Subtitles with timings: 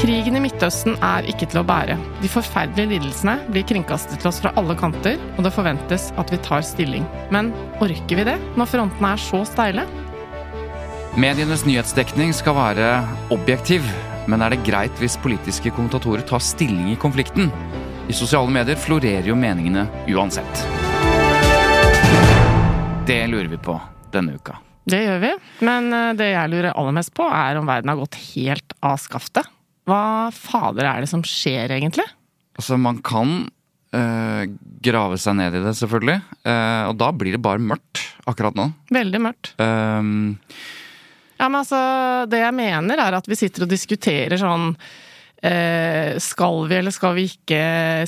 [0.00, 1.92] Krigen i Midtøsten er ikke til å bære.
[2.22, 6.38] De forferdelige lidelsene blir kringkastet til oss fra alle kanter, og det forventes at vi
[6.40, 7.04] tar stilling.
[7.28, 7.50] Men
[7.84, 9.84] orker vi det når frontene er så steile?
[11.20, 12.88] Medienes nyhetsdekning skal være
[13.36, 13.84] objektiv,
[14.24, 17.52] men er det greit hvis politiske kommentatorer tar stilling i konflikten?
[18.08, 20.64] I sosiale medier florerer jo meningene uansett.
[23.04, 23.76] Det lurer vi på
[24.16, 24.56] denne uka.
[24.88, 25.36] Det gjør vi,
[25.68, 28.96] men eh, det jeg lurer aller mest på, er om verden har gått helt av
[28.96, 29.44] skaftet.
[29.88, 30.02] Hva
[30.34, 32.06] fader er det som skjer, egentlig?
[32.58, 33.46] Altså, man kan
[33.96, 34.42] øh,
[34.84, 36.18] grave seg ned i det, selvfølgelig.
[36.44, 38.68] Uh, og da blir det bare mørkt akkurat nå.
[38.92, 39.54] Veldig mørkt.
[39.62, 40.36] Um,
[41.40, 41.78] Ja, men altså,
[42.28, 44.74] det jeg mener er at vi sitter og diskuterer sånn
[45.40, 47.62] eh, Skal vi eller skal vi ikke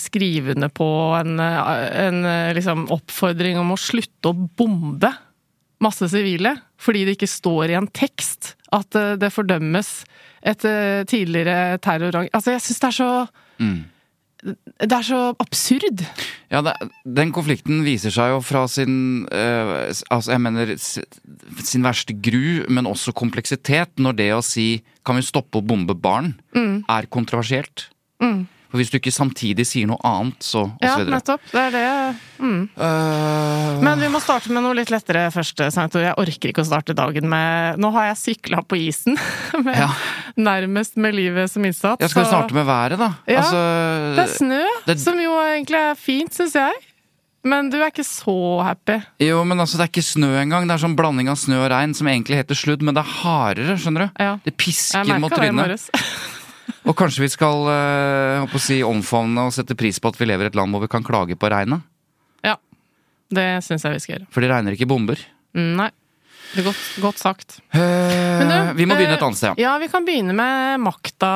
[0.05, 2.19] skrive under på en, en
[2.53, 5.15] liksom, oppfordring om å slutte å bombe
[5.85, 6.57] masse sivile?
[6.81, 9.95] Fordi det ikke står i en tekst at eh, det fordømmes
[10.43, 12.29] et eh, tidligere terrorrang...
[12.33, 13.11] Altså, jeg syns det er så
[13.63, 13.81] mm.
[14.43, 16.01] Det er så absurd.
[16.51, 16.73] Ja, det,
[17.07, 19.71] den konflikten viser seg jo fra sin øh,
[20.11, 20.73] Altså, jeg mener
[21.63, 25.95] sin verste gru, men også kompleksitet, når det å si 'kan vi stoppe å bombe
[25.95, 26.35] barn',
[26.91, 27.87] er kontroversielt.
[28.73, 31.43] For hvis du ikke samtidig sier noe annet, så og Ja, så nettopp.
[31.53, 31.83] Det er det.
[32.41, 32.63] Mm.
[32.81, 33.83] uh...
[33.85, 36.01] Men vi må starte med noe litt lettere først, Senator.
[36.07, 39.19] Jeg orker ikke å starte dagen med Nå har jeg sykla på isen,
[39.67, 39.91] med, Ja.
[40.41, 42.01] nærmest med livet som innsats.
[42.01, 43.11] Jeg skal så- starte med været, da?
[43.29, 43.61] Ja, altså,
[44.17, 46.73] Det er snø, det- som jo egentlig er fint, syns jeg.
[47.45, 49.01] Men du er ikke så happy.
[49.19, 50.69] Jo, men altså, det er ikke snø engang.
[50.71, 53.11] Det er sånn blanding av snø og regn som egentlig heter sludd, men det er
[53.19, 54.23] hardere, skjønner du.
[54.23, 54.37] Ja.
[54.47, 55.89] Det pisker mot trynet.
[56.87, 60.53] Og kanskje vi skal øh, si, omfavne og sette pris på at vi lever i
[60.53, 61.83] et land hvor vi kan klage på regnet.
[62.47, 62.57] Ja.
[63.33, 64.29] Det syns jeg vi skal gjøre.
[64.35, 65.19] For det regner ikke bomber.
[65.57, 65.91] Mm, Nei.
[66.53, 67.55] Det er godt, godt sagt.
[67.73, 69.61] Eh, Men du, vi må begynne et eh, annet sted.
[69.63, 71.31] Ja, vi kan begynne med makta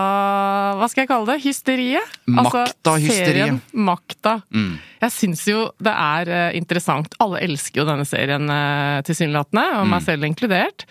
[0.77, 1.39] Hva skal jeg kalle det?
[1.41, 2.19] Hysteriet?
[2.29, 3.25] Makta-hysteriet.
[3.25, 4.35] serien Makta.
[4.53, 4.75] Mm.
[5.01, 7.17] Jeg syns jo det er interessant.
[7.25, 8.45] Alle elsker jo denne serien
[9.09, 10.07] tilsynelatende, og meg Mm.
[10.11, 10.85] selv inkludert.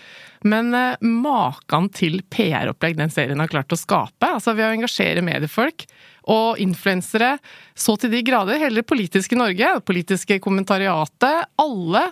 [0.45, 5.25] Men eh, maken til PR-opplegg den serien har klart å skape, altså ved å engasjere
[5.25, 5.87] mediefolk
[6.31, 7.35] og influensere
[7.77, 12.07] så til de grader, hele det politiske Norge, det politiske kommentariatet, alle,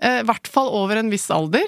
[0.00, 1.66] eh, i hvert fall over en viss alder,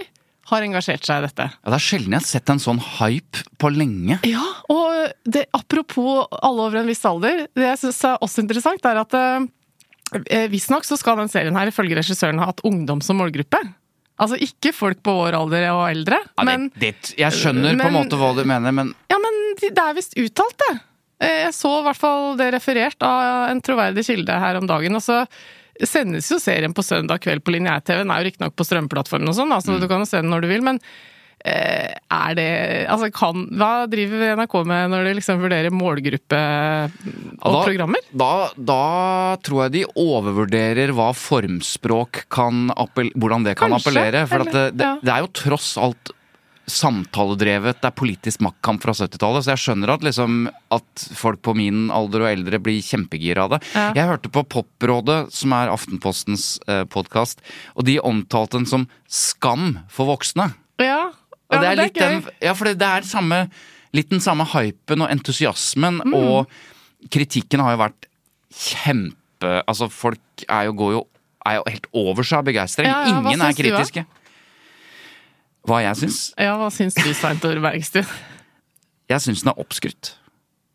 [0.48, 1.44] har engasjert seg i dette.
[1.52, 4.16] Ja, det er sjelden jeg har sett en sånn hype på lenge.
[4.26, 8.88] Ja, og det, apropos alle over en viss alder, det jeg syns er også interessant,
[8.88, 13.20] er at eh, visstnok så skal den serien her ifølge regissøren ha hatt ungdom som
[13.20, 13.60] målgruppe.
[14.18, 17.86] Altså ikke folk på vår alder og eldre, Ja, men, det, det, jeg skjønner på
[17.86, 20.72] en måte hva du mener, men ja, men det er visst uttalt, det.
[21.22, 24.98] Eh, Jeg så i hvert fall det referert av en troverdig kilde her om dagen.
[24.98, 25.20] og så
[25.86, 28.00] sendes jo serien på søndag kveld på lineær-TV.
[28.02, 30.42] Den er jo riktignok på strømplattformen og sånn, altså du kan jo se den når
[30.42, 30.80] du vil, men
[31.46, 32.48] er det
[32.90, 36.40] Altså, kan Hva driver NRK med når de liksom vurderer målgruppe
[37.38, 38.04] og da- programmer?
[38.10, 38.80] Da, da
[39.46, 44.26] tror jeg de overvurderer hva formspråk kan appell, Hvordan det kan Kanskje, appellere.
[44.28, 44.96] For at det, det, ja.
[45.02, 46.14] det er jo tross alt
[46.68, 49.44] samtaledrevet, det er politisk maktkamp fra 70-tallet.
[49.46, 50.34] Så jeg skjønner at, liksom,
[50.74, 53.60] at folk på min alder og eldre blir kjempegira av det.
[53.72, 53.86] Ja.
[53.96, 57.40] Jeg hørte på Poprådet, som er Aftenpostens eh, podkast,
[57.74, 60.50] og de omtalte den som skam for voksne.
[60.82, 61.08] Ja,
[61.48, 62.08] Og ja det er det er litt gøy.
[62.08, 63.38] den, ja, for det, er samme,
[63.96, 66.14] litt den samme hypen og entusiasmen, Mm.
[66.14, 68.08] og kritikken har jo vært
[68.52, 71.06] kjempe Altså, folk er jo, går jo
[71.46, 72.88] er jo helt over seg av begeistring.
[72.90, 74.02] Ja, ja, Ingen er syns du, kritiske.
[75.68, 76.18] Hva jeg syns?
[76.36, 78.06] Ja, hva syns du, Svein Tore Bergstuen?
[79.08, 80.10] Jeg syns den er oppskrytt.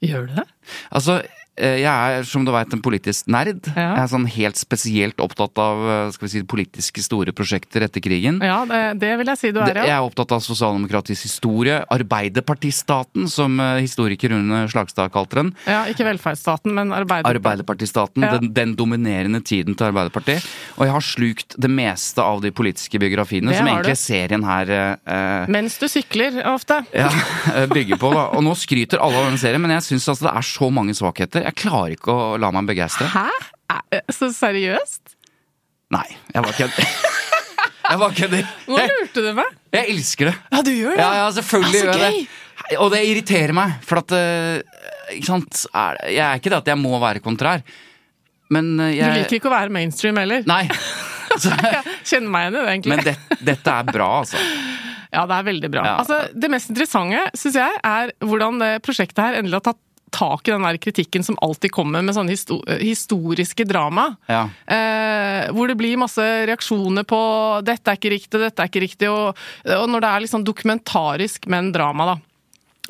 [0.02, 0.46] Gjør du det?
[0.92, 1.19] Altså,
[1.58, 1.86] jeg
[2.18, 3.68] er, som du veit, en politisk nerd.
[3.76, 3.90] Ja.
[3.94, 8.02] Jeg er sånn helt spesielt opptatt av eh, skal vi si, politiske store prosjekter etter
[8.02, 8.40] krigen.
[8.42, 9.86] Ja, det, det vil jeg si du er, ja.
[9.92, 11.84] Jeg er opptatt av sosialdemokratisk historie.
[11.94, 15.52] Arbeiderpartistaten, som eh, historiker Rune Slagstad kalte den.
[15.70, 15.84] ja.
[15.94, 17.38] Ikke velferdsstaten, men Arbeiderpartiet.
[17.44, 18.38] Arbeiderpartistaten, Ja.
[18.40, 20.46] den, den dominerende tiden til Arbeiderpartiet.
[20.78, 24.02] Og jeg har slukt det meste av de politiske biografiene, Det som egentlig du.
[24.02, 26.80] serien her eh, Mens du sykler, ofte.
[26.96, 27.10] ja,
[27.56, 28.14] eh, bygger på.
[28.16, 28.26] da.
[28.38, 30.96] Og nå skryter alle av den serien, men jeg syns altså det er så mange
[30.98, 31.43] svakheter.
[31.44, 33.07] Jeg klarer ikke å la meg begeistre.
[33.13, 33.28] Hæ?
[34.13, 35.16] Så seriøst?
[35.94, 36.94] Nei, jeg bare kødder.
[37.84, 38.45] Jeg bare kødder.
[38.72, 39.56] Nå lurte du meg.
[39.75, 40.34] jeg elsker det.
[40.54, 41.01] Ja, du gjør det?
[41.04, 42.13] Ja, ja, selvfølgelig Ah, gjør jeg
[42.72, 42.78] det.
[42.80, 44.62] Og det irriterer meg, for at eh,
[45.18, 45.66] Ikke sant.
[46.07, 47.62] Jeg er ikke det at jeg må være kontrær,
[48.56, 50.48] men jeg Du liker ikke å være mainstream heller.
[50.50, 50.63] Nei.
[51.44, 51.51] Så,
[52.07, 52.95] Kjenner meg igjen i det, egentlig.
[52.95, 53.16] men det,
[53.51, 54.40] dette er bra, altså.
[55.13, 55.84] Ja, det er veldig bra.
[55.92, 55.95] Ja.
[56.01, 59.81] Altså, det mest interessante, syns jeg, er hvordan det prosjektet her endelig har tatt
[60.13, 62.36] tak i den der kritikken som alltid kommer med sånne
[62.80, 64.12] historiske drama.
[64.30, 64.45] Ja.
[64.65, 67.21] Eh, hvor det blir masse reaksjoner på
[67.65, 71.48] 'dette er ikke riktig', 'dette er ikke riktig', og, og når det er liksom dokumentarisk,
[71.48, 72.18] men drama, da.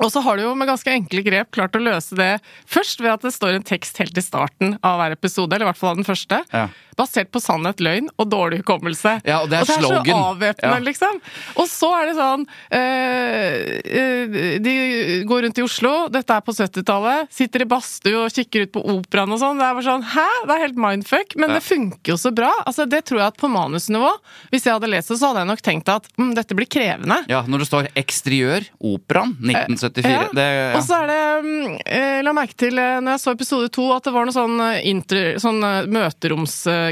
[0.02, 3.12] Og så har du jo med ganske enkle grep klart å løse det først ved
[3.12, 5.94] at det står en tekst helt i starten av hver episode, eller i hvert fall
[5.94, 6.66] av den første, Ja.
[6.96, 9.20] Basert på sannhet, løgn og dårlig hukommelse.
[9.26, 10.14] Ja, og det er så slogan.
[10.34, 10.84] avvæpnende, Ja.
[10.84, 11.20] liksom.
[11.56, 13.54] Og så er det sånn øh,
[13.84, 18.66] øh, De går rundt i Oslo, dette er på 70-tallet, sitter i badstue og kikker
[18.66, 19.58] ut på operaen og sånn.
[19.60, 20.26] Det er bare sånn Hæ?
[20.48, 21.58] Det er helt mindfuck, men Ja.
[21.58, 22.50] det funker jo så bra.
[22.66, 24.10] Altså, Det tror jeg at på manusnivå,
[24.52, 27.24] hvis jeg hadde lest det, så hadde jeg nok tenkt at mm, dette blir krevende.
[27.28, 30.28] Ja, når det står 'Eksteriør', Operaen, 1974 Ja.
[30.32, 30.76] det.
[30.76, 33.92] Og så er det mm, eh, La merke til eh, når jeg så episode to,
[33.94, 35.86] at det var noe sånn, eh, inter, sånn eh,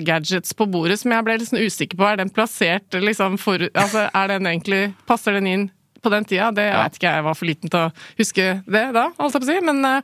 [0.00, 2.06] møteromsgadgets på bordet som jeg ble sånn usikker på.
[2.12, 5.70] Er den plassert liksom for Altså, er den egentlig Passer den inn
[6.02, 6.50] på den tida?
[6.52, 6.82] Det Ja.
[6.84, 9.46] vet ikke jeg, jeg var for liten til å huske det da, holdt jeg på
[9.48, 9.60] å si.
[9.64, 10.00] Men eh,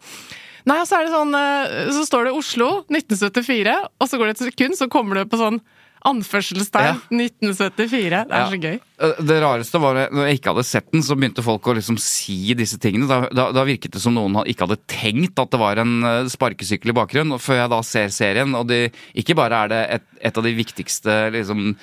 [0.69, 4.35] Nei, så er det sånn eh, Så står det Oslo 1974, og så går det
[4.37, 5.61] et sekund, så kommer det på sånn
[6.06, 8.24] anførselstegn 1974.
[8.28, 8.76] Det er så gøy.
[9.02, 11.74] Eh, Det rareste var at når jeg ikke hadde sett den, så begynte folk å
[11.78, 13.08] liksom si disse tingene.
[13.10, 16.30] Da, da, da virket det som noen ikke hadde tenkt at det var en eh,
[16.30, 17.38] sparkesykkel i bakgrunnen.
[17.42, 18.84] Før jeg da ser serien, og de,
[19.18, 21.74] ikke bare er det et, et av de viktigste liksom,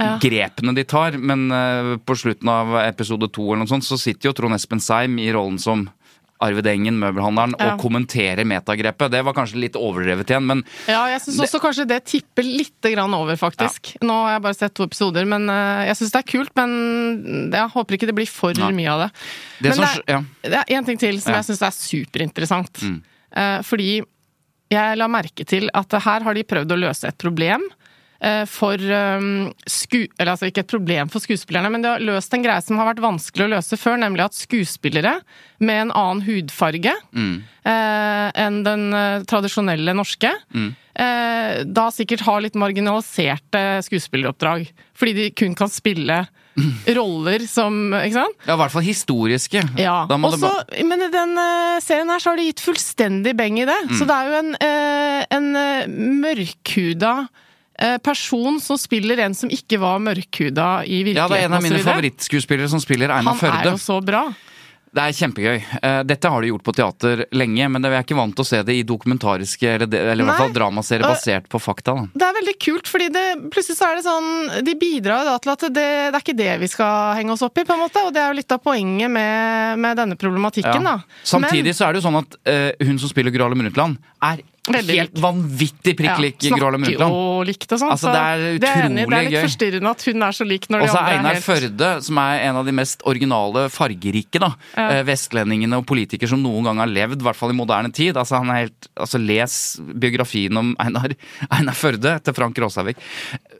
[0.00, 0.16] Ja.
[0.18, 4.28] grepene de tar, men uh, på slutten av episode to eller noe sånt, så sitter
[4.30, 5.84] jo Trond Espen Seim i rollen som
[6.44, 7.72] Arvid Engen, møbelhandleren, Ja.
[7.74, 9.10] og kommentere metagrepet.
[9.10, 12.80] Det var kanskje litt overdrevet igjen, men Ja, jeg syns også kanskje det tipper litt
[12.94, 13.94] grann over, faktisk.
[14.04, 16.54] Nå har jeg bare sett to episoder, men eh, jeg syns det er kult.
[16.56, 18.70] Men jeg håper ikke det blir for Nei.
[18.72, 19.10] mye av det.
[19.60, 20.02] det men som
[20.44, 21.40] det, er, én ting til som Ja.
[21.42, 22.82] jeg syns er superinteressant.
[22.82, 23.02] Mm.
[23.36, 24.02] Eh, fordi
[24.70, 27.62] jeg la merke til at her har de prøvd å løse et problem.
[28.20, 30.06] Eh, For um, sku...
[30.18, 32.90] Eller altså ikke et problem for skuespillerne, men det har løst en greie som har
[32.92, 35.16] vært vanskelig å løse før, nemlig at skuespillere
[35.64, 37.42] med en annen hudfarge Mm.
[37.64, 40.70] eh, enn den eh, tradisjonelle norske, Mm.
[40.94, 44.68] eh, da sikkert har litt marginaliserte skuespilleroppdrag.
[44.94, 46.26] Fordi de kun kan spille
[46.96, 48.36] roller som Ikke sant?
[48.46, 49.62] ja, i hvert fall historiske.
[49.80, 50.04] Ja.
[50.06, 51.32] Det Også, ba- men i den
[51.82, 53.78] serien her så har de gitt fullstendig beng i det.
[53.88, 53.96] Mm.
[53.98, 54.54] Så det er jo en,
[55.34, 57.14] en mørkhuda
[58.04, 61.16] person som spiller en som ikke var mørkhuda i virkeligheten.
[61.18, 63.60] ja, det er en av mine favorittskuespillere som spiller Einar Førde.
[63.60, 64.28] Han er jo så bra.
[64.94, 65.56] Det er kjempegøy.
[65.82, 68.46] Eh, Dette har de gjort på teater lenge, men jeg er ikke vant til å
[68.46, 71.96] se det i dokumentariske eller, eller i hvert fall dramaserier basert på fakta.
[71.98, 72.04] Da.
[72.22, 74.30] Det er veldig kult, fordi det, plutselig så er det sånn
[74.68, 77.58] De bidrar da til at det, det er ikke det vi skal henge oss opp
[77.58, 78.06] i, på en måte.
[78.06, 81.00] Og det er jo litt av poenget med, med denne problematikken, da.
[81.26, 84.46] Samtidig så er det jo sånn at uh, hun som spiller Gro Harlem Brundtland, er
[84.64, 87.12] Veldig helt vanvittig prikk lik ja, Snakker Brundtland.
[87.14, 89.42] jo likt og sånt, Altså, så det er er enig, det er litt gøy.
[89.44, 91.44] forstyrrende at hun er så lik når Og Også så er andre Einar er Einar
[91.44, 94.86] Førde, som er en av de mest originale, fargerike da, Ja.
[94.94, 98.14] eh, vestlendingene og politikere som noen gang har levd, i hvert fall i moderne tid.
[98.16, 99.58] Altså, han er helt, altså Les
[100.00, 101.12] biografien om Einar,
[101.52, 102.96] Einar Førde til Frank Råsavik.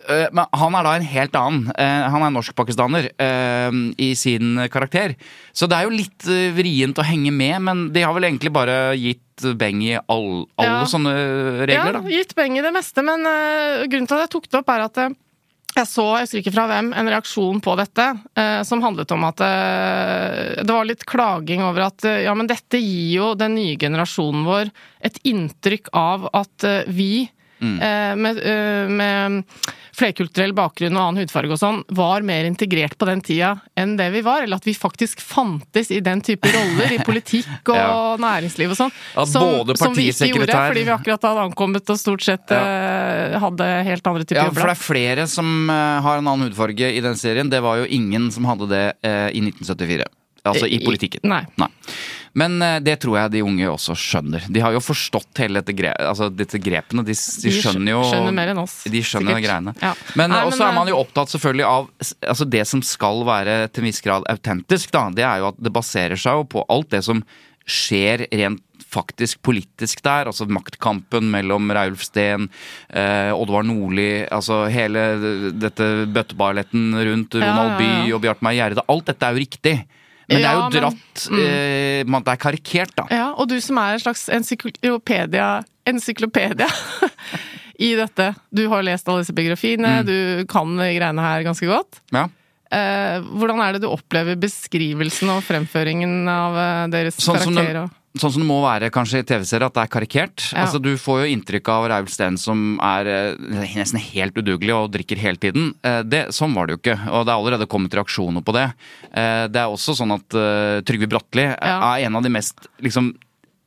[0.08, 1.68] Eh, Men han er da en helt annen.
[1.76, 3.10] Eh, Han er norsk-pakistaner
[3.98, 5.16] i sin karakter.
[5.52, 6.24] Så det er jo litt
[6.56, 9.20] vrient å henge med, men de har vel egentlig bare gitt
[9.58, 10.86] beng i all, alle Ja.
[10.86, 11.12] sånne
[11.66, 12.00] regler, da?
[12.06, 14.68] Ja, gitt beng i det meste, men uh, grunnen til at jeg tok det opp,
[14.68, 15.08] er at uh,
[15.74, 18.04] jeg så, jeg husker ikke fra hvem, en reaksjon på dette
[18.38, 22.46] eh, som handlet om at eh, det var litt klaging over at eh, ja, men
[22.46, 24.70] dette gir jo den nye generasjonen vår
[25.02, 27.28] et inntrykk av at eh, vi
[27.64, 27.78] Mm.
[28.18, 29.44] med, eh, med
[29.94, 34.08] flerkulturell bakgrunn og annen hudfarge og sånn, var mer integrert på den tida enn det
[34.14, 34.42] vi var.
[34.44, 38.16] Eller at vi faktisk fantes i den type roller i politikk og Ja.
[38.20, 38.92] næringsliv og sånn.
[39.26, 43.38] Som, både som vi ikke gjorde fordi vi akkurat hadde ankommet og stort sett ja.
[43.42, 46.90] hadde helt andre typer Ja, for det er flere som eh, har en annen hudfarge
[46.94, 47.50] i den serien.
[47.52, 50.06] Det var jo ingen som hadde det eh, i 1974.
[50.44, 51.24] Altså i I- politikken.
[51.24, 51.44] nei.
[52.34, 54.48] Men eh, det tror jeg de unge også skjønner.
[54.50, 57.04] De har jo forstått hele dette, gre altså, dette grepene.
[57.06, 59.46] De, de De skjønner jo skjønner mer enn oss, De skjønner sikkert.
[59.46, 59.74] greiene.
[59.84, 59.94] Ja.
[60.18, 61.88] Men så er man eh, jo opptatt selvfølgelig av
[62.34, 65.06] altså det som skal være til en viss grad autentisk, da.
[65.14, 67.22] Det er jo at det baserer seg på alt det som
[67.64, 68.60] skjer rent
[68.94, 70.28] faktisk politisk der.
[70.30, 72.50] Altså maktkampen mellom Raulf Steen,
[72.90, 75.06] eh, Oddvar Nordli, altså hele
[75.54, 78.14] dette bøtteballetten rundt Ja, Ronald ja, Bye ja.
[78.18, 78.84] og Bjartmar Gjerde.
[78.90, 79.76] Alt dette er jo riktig.
[80.28, 81.24] Men det er jo dratt men- dratt
[82.14, 83.04] eh, Det er karikert, da.
[83.10, 85.48] Ja, og du som er en slags encyklopedia,
[85.86, 86.68] encyklopedia
[87.78, 88.30] i dette.
[88.54, 90.06] Du har lest alle disse biografiene, Mm.
[90.06, 92.00] du kan greiene her ganske godt.
[92.14, 92.28] Ja.
[92.74, 98.30] Eh, hvordan er det du opplever beskrivelsen og fremføringen av eh, deres Sånn og- sånn
[98.30, 100.44] som det må være kanskje i TV-serier, at det er karikert.
[100.52, 100.62] Ja.
[100.64, 104.92] Altså Du får jo inntrykk av Raul Steen som er eh, nesten helt udugelig og
[104.94, 105.72] drikker hele tiden.
[105.82, 108.68] Eh, det, sånn var det jo ikke, og det er allerede kommet reaksjoner på det.
[109.10, 110.38] Eh, det er også sånn at
[110.86, 111.78] Trygve Bratteli Ja.
[111.96, 113.14] er en av de mest liksom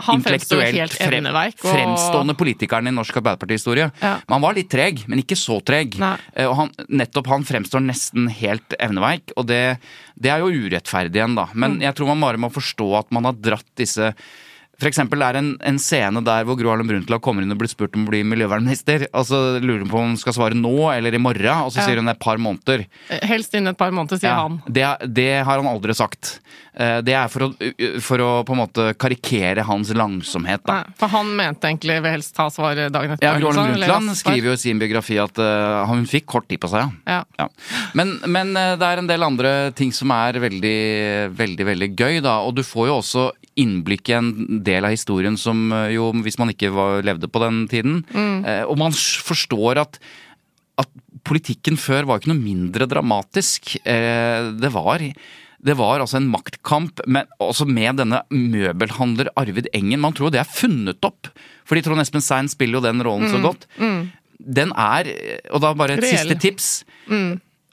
[0.05, 3.91] Han intellektuelt frem, og- fremstående politikeren i norsk arbeiderpartihistorie.
[4.01, 4.19] Ja.
[4.29, 5.97] Han var litt treg, men ikke så treg.
[6.35, 9.79] Eh, Og han, nettopp han fremstår nesten helt evneveik, og det,
[10.19, 11.47] det er jo urettferdig igjen, da.
[11.53, 11.59] Mm.
[11.59, 14.13] Men jeg tror man bare må forstå at man har dratt disse
[14.77, 17.57] for eksempel det er en, en scene der hvor Gro Harlem Brundtland kommer inn og
[17.57, 20.53] blir spurt om å bli miljøvernminister, og så lurer hun på om hun skal svare
[20.53, 21.85] nå eller i morgen, og så Ja.
[21.87, 22.85] sier hun et par måneder.
[23.25, 24.61] Helst innen et par måneder, sier Ja, han.
[24.69, 24.85] det,
[25.17, 26.39] det har han aldri sagt.
[26.77, 27.49] Eh, Det er for å,
[28.05, 30.81] for å på en måte karikere hans langsomhet, da.
[30.83, 33.25] Nei, for han mente egentlig vil helst ta svaret dagen etter.
[33.25, 36.61] Ja, Gordon Harlem Brundtland skriver jo i sin biografi at uh, hun fikk kort tid
[36.61, 37.23] på seg, ja.
[37.39, 37.47] Ja.
[37.97, 40.77] Men, men eh, det er en del andre ting som er veldig,
[41.37, 42.37] veldig veldig gøy, da.
[42.45, 43.25] Og du får jo også
[43.57, 44.31] innblikk i en
[44.65, 48.35] del av historien som eh, jo, hvis man ikke var, levde på den tiden mm.
[48.69, 49.97] Og man forstår at
[50.77, 50.89] at
[51.27, 53.75] politikken før var ikke noe mindre dramatisk.
[53.85, 55.03] Eh, Det var,
[55.67, 59.99] det var altså en maktkamp, men også med denne møbelhandler Arvid Engen.
[60.03, 61.27] Man tror det er funnet opp,
[61.67, 63.67] fordi Trond Espen Sein spiller jo den rollen så godt.
[64.37, 65.07] Den er,
[65.51, 66.17] og da bare et Reell.
[66.21, 66.67] siste tips.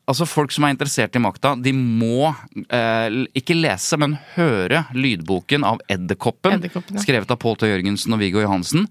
[0.05, 5.65] Altså Folk som er interessert i makta, de må eh, ikke lese, men høre lydboken
[5.65, 6.83] av Edderkoppen, ja.
[7.01, 7.71] skrevet av Pål T.
[7.71, 8.85] Jørgensen og Viggo Johansen.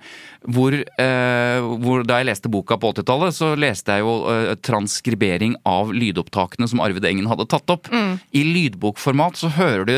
[0.43, 5.53] Hvor, eh, hvor da jeg leste boka på 80-tallet, så leste jeg jo eh, transkribering
[5.69, 7.91] av lydopptakene som Arvid Engen hadde tatt opp.
[7.93, 8.17] Mm.
[8.33, 9.95] I lydbokformat så hører du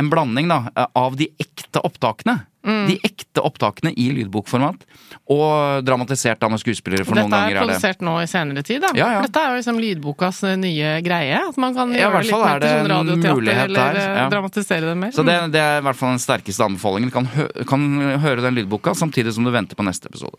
[0.00, 2.40] en blanding da, eh, av de ekte opptakene.
[2.64, 2.86] Mm.
[2.88, 4.84] De ekte opptakene i lydbokformat.
[5.30, 8.26] Og dramatisert av med skuespillere, for noen Dette er ganger er det produsert nå i
[8.30, 8.90] senere tid, da.
[8.96, 9.20] Ja, ja.
[9.26, 11.38] Dette er jo liksom lydbokas eh, nye greie.
[11.48, 14.90] At man kan Ja, gjøre litt mer er til sånn radioteater, eller der, eh, dramatisere
[14.90, 15.12] det mer.
[15.16, 17.12] Så det, det er i hvert fall den sterkeste anbefalingen.
[17.14, 17.88] Kan, hø kan
[18.24, 20.36] høre den lydboka samtidig som du venter på neste episode.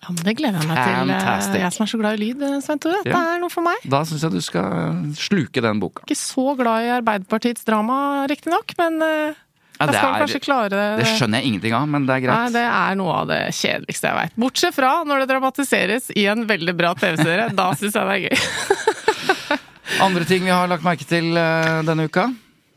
[0.00, 1.10] Ja, men det gleder jeg meg til.
[1.12, 1.60] eh, Fantastic.
[1.60, 3.00] Jeg som er så glad i lyd, Svein Tore.
[3.04, 3.34] Dette Ja.
[3.36, 3.76] er noe for meg.
[3.84, 6.04] Da syns jeg du skal sluke den boka.
[6.08, 8.96] Ikke så glad i Arbeiderpartiets drama, riktignok, men
[9.80, 10.88] Ja, det, skal er, klare det.
[11.00, 12.36] det skjønner jeg ingenting av, men det er greit.
[12.36, 14.34] Nei, det er noe av det kjedeligste jeg veit.
[14.44, 17.48] Bortsett fra når det dramatiseres i en veldig bra TV-serie.
[17.56, 19.08] Da syns jeg det er gøy.
[20.04, 22.28] Andre ting vi har lagt merke til eh, denne uka?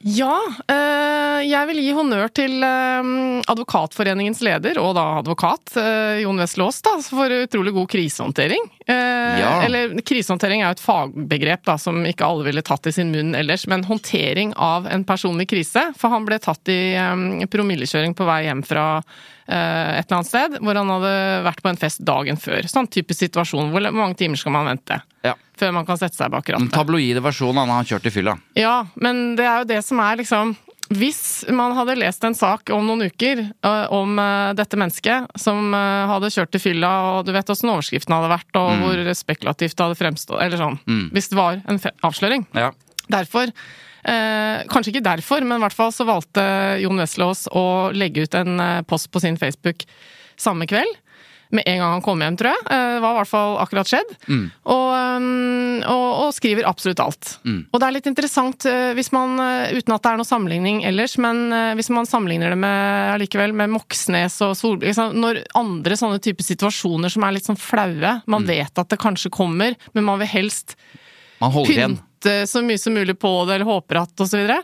[0.03, 0.35] Ja,
[0.67, 3.11] eh, jeg vil gi honnør til eh,
[3.51, 5.75] Advokatforeningens leder, og da advokat,
[6.23, 8.65] Jon Wessel Aas, for utrolig god krisehåndtering.
[8.87, 9.61] Eh, Ja.
[9.65, 13.33] Eller krisehåndtering er jo et fagbegrep da, som ikke alle ville tatt i sin munn
[13.35, 15.85] ellers, men håndtering av en personlig krise.
[15.97, 20.29] For han ble tatt i um, promillekjøring på vei hjem fra uh, et eller annet
[20.29, 21.13] sted, hvor han hadde
[21.47, 22.67] vært på en fest dagen før.
[22.69, 23.71] Sånn typisk situasjon.
[23.73, 24.99] Hvor mange timer skal man vente?
[25.25, 25.33] Ja.
[25.57, 26.73] Før man kan sette seg bak Den rattet.
[26.75, 28.37] tabloide versjonen han har kjørt i fylla.
[28.59, 30.55] Ja, men det er jo det som er liksom
[30.91, 35.71] Hvis man hadde lest en sak om noen uker uh, om uh, dette mennesket som
[35.71, 39.77] uh, hadde kjørt til fylla, og du vet åssen overskriften hadde vært, og hvor spekulativt
[39.77, 40.77] det hadde fremstått Eller sånn.
[41.15, 42.45] Hvis det var en avsløring.
[42.57, 42.73] Ja.
[43.11, 46.43] Derfor eh, Kanskje ikke derfor, men i hvert fall så valgte
[46.83, 49.83] Jon Weslaas å legge ut en post på sin Facebook
[50.39, 50.99] samme kveld.
[51.53, 52.63] Med en gang han kom hjem, tror jeg.
[52.73, 54.13] Eh, Det var i hvert fall akkurat skjedd.
[54.65, 57.33] Og, um, og, og skriver absolutt alt.
[57.45, 60.81] Og det er litt interessant, eh, hvis man, eh, uten at det er noe sammenligning
[60.89, 65.43] ellers, men eh, hvis man sammenligner det med allikevel med Moxnes og Solberg liksom, Når
[65.59, 69.77] andre sånne typer situasjoner som er litt sånn flaue, man vet at det kanskje kommer,
[69.93, 70.75] men man vil helst
[71.41, 71.97] Man pynte igjen.
[72.49, 74.61] så mye som mulig på det, eller håper at, og så videre.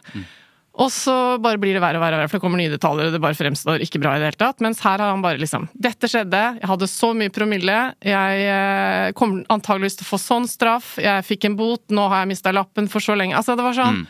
[0.79, 3.19] Og så bare blir det verre og verre, for det kommer nye detaljer, og det
[3.23, 4.61] bare fremstår ikke bra i det hele tatt.
[4.63, 9.29] Mens her har han bare liksom Dette skjedde, jeg hadde så mye promille, jeg kom
[9.29, 12.53] kommer antageligvis til å få sånn straff, jeg fikk en bot, nå har jeg mista
[12.55, 13.35] lappen for så lenge.
[13.37, 14.05] Altså, det var sånn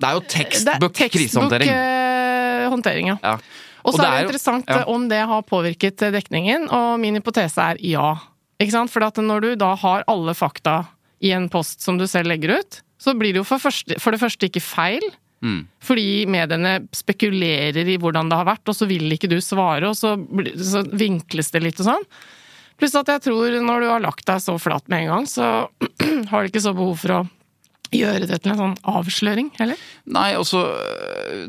[0.00, 1.68] Det er jo det er tekstbook krisehåndtering.
[1.74, 3.18] eh, håndtering, ja.
[3.22, 3.34] Ja.
[3.84, 4.78] Og så er det er jo- interessant ja.
[4.80, 8.14] eh, om det har påvirket eh, dekningen, og min hypotese er ja.
[8.60, 8.90] Ikke sant?
[8.90, 10.86] For når du da har alle fakta
[11.20, 14.14] i en post som du selv legger ut, så blir det jo for, første, for
[14.14, 15.02] det første ikke feil.
[15.84, 19.98] Fordi mediene spekulerer i hvordan det har vært, og så vil ikke du svare, og
[19.98, 20.16] så,
[20.56, 22.08] så vinkles det litt og sånn.
[22.80, 25.50] Pluss at jeg tror når du har lagt deg så flat med en gang, så
[26.30, 27.24] har du ikke så behov for å
[27.94, 29.78] gjøre det til en sånn avsløring, heller.
[30.10, 30.64] Nei, altså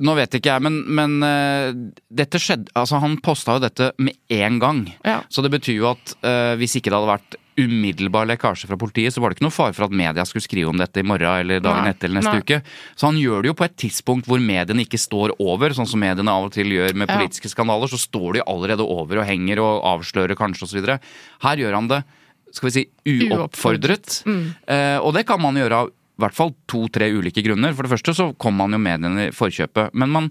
[0.04, 1.72] Nå vet ikke jeg, men, men øh,
[2.14, 4.84] dette skjedde Altså, han posta jo dette med en gang.
[5.08, 5.22] Ja.
[5.30, 9.13] Så det betyr jo at uh, hvis ikke det hadde vært umiddelbar lekkasje fra politiet,
[9.15, 11.39] så var det ikke noe fare for at media skulle skrive om dette i morgen
[11.45, 11.93] eller dagen Nei.
[11.93, 12.41] etter eller neste Nei.
[12.43, 12.59] uke.
[13.00, 16.00] Så han gjør det jo på et tidspunkt hvor mediene ikke står over, sånn som
[16.03, 17.15] mediene av og til gjør med Ja.
[17.17, 17.88] politiske skandaler.
[17.88, 21.00] Så står de allerede over og henger og avslører kanskje osv.
[21.47, 22.03] Her gjør han det,
[22.51, 22.85] skal vi si,
[23.29, 24.21] uoppfordret.
[24.67, 27.74] Eh, og det kan man gjøre av i hvert fall to-tre ulike grunner.
[27.75, 29.91] For det første så kommer man jo mediene i forkjøpet.
[30.00, 30.29] Men man,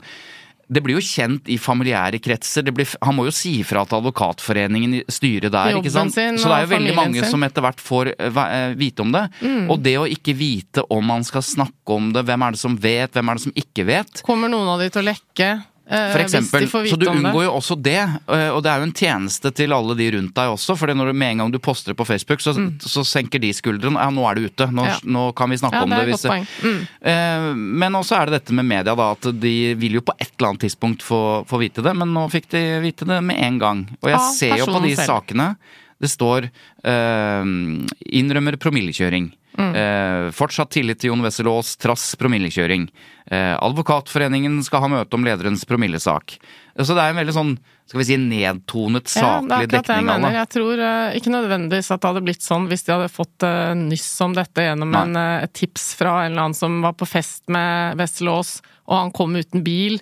[0.68, 2.64] det blir jo kjent i familiære kretser.
[2.66, 5.78] Det blir, han må jo si ifra til Advokatforeningen i styret der.
[5.78, 6.14] Ikke sant?
[6.14, 7.30] sin Så det er jo veldig mange sin.
[7.34, 9.26] som etter hvert får eh, eh, vite om det.
[9.68, 12.78] Og det å ikke vite om man skal snakke om det, hvem er det som
[12.80, 15.48] vet, hvem er det som ikke vet, Kommer noen av de til å lekke?
[15.86, 17.10] Eh, for eksempel, så du det?
[17.12, 17.98] unngår jo også det,
[18.28, 21.10] eh, og det er jo en tjeneste til alle de rundt deg også, for når
[21.10, 24.00] du, med en gang du poster det på Facebook, så, så senker de skuldrene.
[24.00, 24.88] Ja, nå er det ute, nå, Mm.
[24.88, 24.98] Ja.
[25.04, 26.16] nå kan vi snakke Ja, om det det.
[26.16, 26.48] godt.
[26.64, 26.80] Mm.
[27.00, 30.30] Eh, Men også er det dette med media, da, at de vil jo på et
[30.38, 33.58] eller annet tidspunkt få, få vite det, men nå fikk de vite det med en
[33.58, 33.84] gang.
[34.02, 35.06] Og jeg ja, ser jo på de selv.
[35.12, 35.56] sakene.
[36.00, 36.50] Det står
[36.84, 37.44] eh,
[38.12, 39.30] 'innrømmer promillekjøring'.
[39.58, 39.74] Mm.
[39.78, 42.88] Eh, fortsatt tillit til Jon Wessel Aas trass promillekjøring.
[43.30, 46.36] Eh, Advokatforeningen skal ha møte om lederens promillesak.
[46.74, 47.52] Så det er en veldig sånn,
[47.86, 50.32] skal vi si, nedtonet, Ja, det er dekning av det.
[50.34, 53.76] Jeg tror uh, ikke nødvendigvis at det hadde blitt sånn hvis de hadde fått uh,
[53.78, 57.06] nyss om dette gjennom en, uh, et tips fra en eller annen som var på
[57.06, 58.56] fest med Vesselås,
[58.90, 60.00] og han kom uten bil.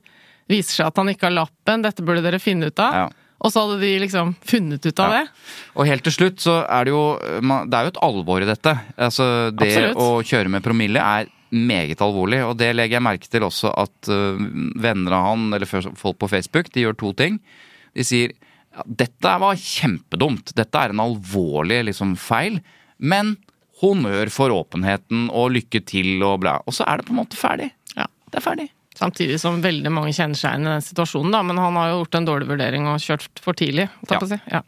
[0.49, 3.03] Viser seg at han ikke har lappen, dette burde dere finne ut av.
[3.03, 3.11] Ja.
[3.43, 5.21] Og så hadde de liksom funnet ut av Ja.
[5.23, 5.31] det.
[5.75, 8.75] Og helt til slutt så er det jo Det er jo et alvor i dette.
[8.97, 9.97] Altså Det Absolutt.
[9.99, 14.09] å kjøre med promille er meget alvorlig, og det legger jeg merke til også at
[14.09, 14.39] øh,
[14.81, 17.41] venner av han, eller folk på Facebook, de gjør to ting.
[17.95, 18.33] De sier
[18.73, 22.63] ja, dette var kjempedumt, dette er en alvorlig liksom feil,
[22.99, 23.37] men
[23.83, 26.55] honnør for åpenheten og lykke til og bla.
[26.65, 27.69] Og så er det på en måte ferdig.
[27.99, 28.07] Ja.
[28.31, 28.71] Det er ferdig.
[28.99, 31.43] Samtidig som veldig mange kjenner seg igjen i den situasjonen, da.
[31.43, 33.89] Men han har jo gjort en dårlig vurdering og kjørt for tidlig.
[34.11, 34.19] Ja.
[34.19, 34.39] å si.
[34.53, 34.63] Ja.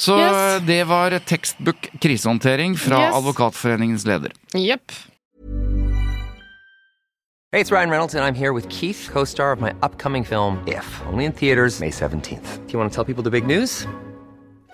[0.00, 0.62] Så Yes.
[0.64, 3.14] det var tekstbook krisehåndtering fra Yes.
[3.18, 4.32] Advokatforeningens leder.
[4.54, 4.92] Jepp.
[7.52, 10.62] Hey, it's Ryan Reynolds, and I'm here with Keith, co star of my upcoming film,
[10.68, 12.64] If, only in theaters, May 17th.
[12.66, 13.86] Do you want to tell people the big news?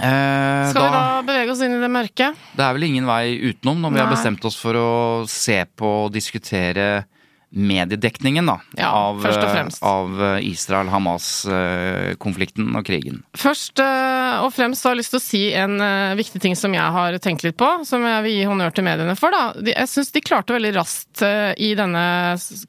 [0.00, 2.30] Eh, Skal vi da bevege oss inn i det mørke?
[2.56, 4.90] Det er vel ingen vei utenom når vi har bestemt oss for å
[5.28, 7.04] se på og diskutere
[7.52, 13.22] mediedekningen da, Ja, av, eh, av Israel-Hamas-konflikten og krigen.
[13.36, 16.74] Først eh, og fremst har jeg lyst til å si en eh, viktig ting som
[16.74, 19.30] jeg har tenkt litt på, som jeg vil gi honnør til mediene for.
[19.34, 19.42] da.
[19.68, 22.04] Jeg syns de klarte veldig raskt eh, i denne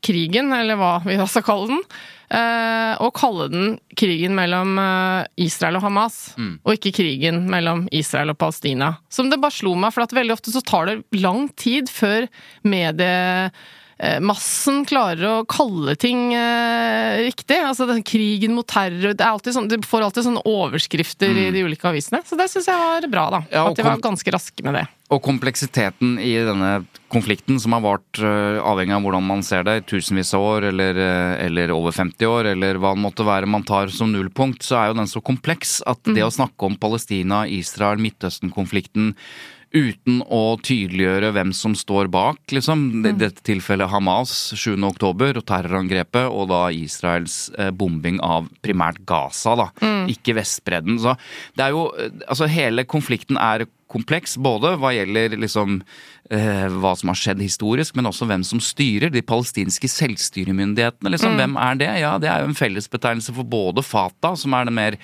[0.04, 1.82] krigen, eller hva vi da skal kalle den,
[2.34, 3.68] eh, å kalle den
[4.00, 8.88] krigen mellom eh, Israel og Hamas, og ikke krigen mellom Israel og Palestina.
[9.14, 12.22] Som det bare slo meg, for veldig ofte så tar det lang tid før
[12.68, 13.14] medie
[13.48, 13.52] eh,
[14.24, 17.60] massen klarer å kalle ting eh, riktig.
[17.64, 21.48] Altså den krigen mot terror det er alltid sånn, De får alltid sånne overskrifter i
[21.54, 22.24] de ulike avisene.
[22.28, 23.42] Så det syns jeg var bra, da.
[23.54, 24.86] Ja, at de var ganske raske med det.
[25.14, 29.78] Og kompleksiteten i denne konflikten, som har vart eh, avhengig av hvordan man ser det,
[29.80, 33.50] i tusenvis av år eller, eh, eller over 50 år, eller hva det måtte være
[33.50, 36.80] man tar som nullpunkt, så er jo den så kompleks at det å snakke om
[36.80, 39.14] Palestina, Israel, Midtøsten-konflikten
[39.74, 42.86] uten å tydeliggjøre hvem som står bak, liksom.
[43.10, 44.76] I dette tilfellet Hamas 7.
[44.86, 49.70] oktober og terrorangrepet, og da Israels eh, bombing av primært Gaza, da.
[50.12, 51.00] Ikke Vestbredden.
[51.02, 51.18] Så
[51.58, 55.80] det er jo eh, Altså, hele konflikten er kompleks, både hva gjelder liksom
[56.34, 59.14] eh, hva som har skjedd historisk, men også hvem som styrer.
[59.14, 61.38] De palestinske selvstyremyndighetene, liksom.
[61.40, 61.92] Hvem er det?
[62.04, 65.00] Ja, det er jo en fellesbetegnelse for både Fatah, som er den mer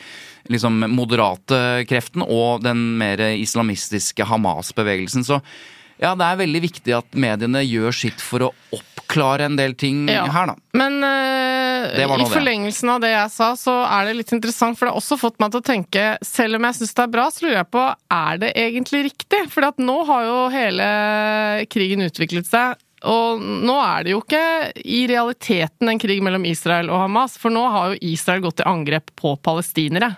[0.50, 5.28] liksom moderate kreften, og den mer islamistiske Hamas-bevegelsen.
[5.28, 5.42] Så
[6.00, 8.54] ja, det er veldig viktig at mediene gjør sitt for å
[9.10, 10.26] oppklare en del ting Ja.
[10.30, 10.56] her, da.
[10.74, 14.94] Men uh, i forlengelsen av det jeg sa, så er det litt interessant, for det
[14.94, 17.46] har også fått meg til å tenke, selv om jeg syns det er bra, så
[17.46, 17.86] lurer jeg på
[18.20, 19.42] er det egentlig riktig?
[19.50, 20.86] For nå har jo hele
[21.70, 22.78] krigen utviklet seg.
[23.08, 24.44] Og nå er det jo ikke
[24.84, 28.68] i realiteten en krig mellom Israel og Hamas, for nå har jo Israel gått til
[28.68, 30.18] angrep på palestinere.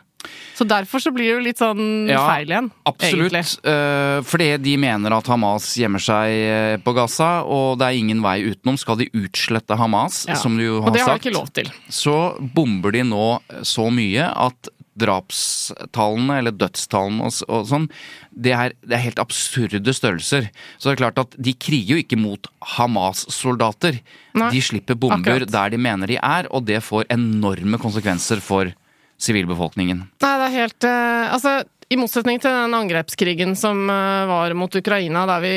[0.55, 2.67] Så derfor så blir det jo litt sånn Ja, feil igjen.
[2.86, 3.31] Absolutt.
[3.31, 3.65] egentlig.
[3.65, 8.21] eh, fordi de mener at Hamas gjemmer seg eh, på Gaza, og det er ingen
[8.21, 8.77] vei utenom.
[8.77, 10.36] Skal de utslette Hamas, Ja.
[10.36, 11.71] som du jo har, Og det har sagt, de ikke lov til.
[11.89, 14.69] så bomber de nå så mye at
[15.01, 17.88] drapstallene, eller dødstallene og, og sånn,
[18.36, 20.49] det er, det er helt absurde størrelser.
[20.77, 23.99] Så det er klart at de kriger jo ikke mot Hamas-soldater.
[24.36, 25.51] De slipper bomber akkurat.
[25.51, 28.73] der de mener de er, og det får enorme konsekvenser for
[29.21, 30.01] sivilbefolkningen.
[30.21, 34.71] Nei, det er helt uh, Altså, i motsetning til den angrepskrigen som uh, var mot
[34.79, 35.51] Ukraina, der vi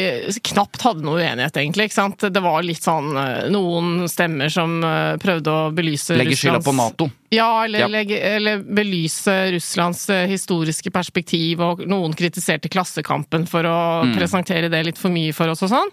[0.51, 1.87] knapt hadde noe uenighet, egentlig.
[1.89, 2.25] ikke sant?
[2.35, 4.75] Det var litt sånn uh, noen stemmer som
[5.23, 7.09] prøvde å belyse Legge skylda på Nato.
[7.35, 7.89] Ja, eller, Ja.
[7.91, 14.17] legge- eller belyse Russlands historiske perspektiv, og noen kritiserte Klassekampen for å Mm.
[14.19, 15.91] presentere det litt for mye for oss og sånn.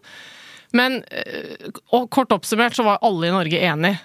[0.73, 1.03] Men
[1.91, 3.99] og kort oppsummert så var alle i Norge enige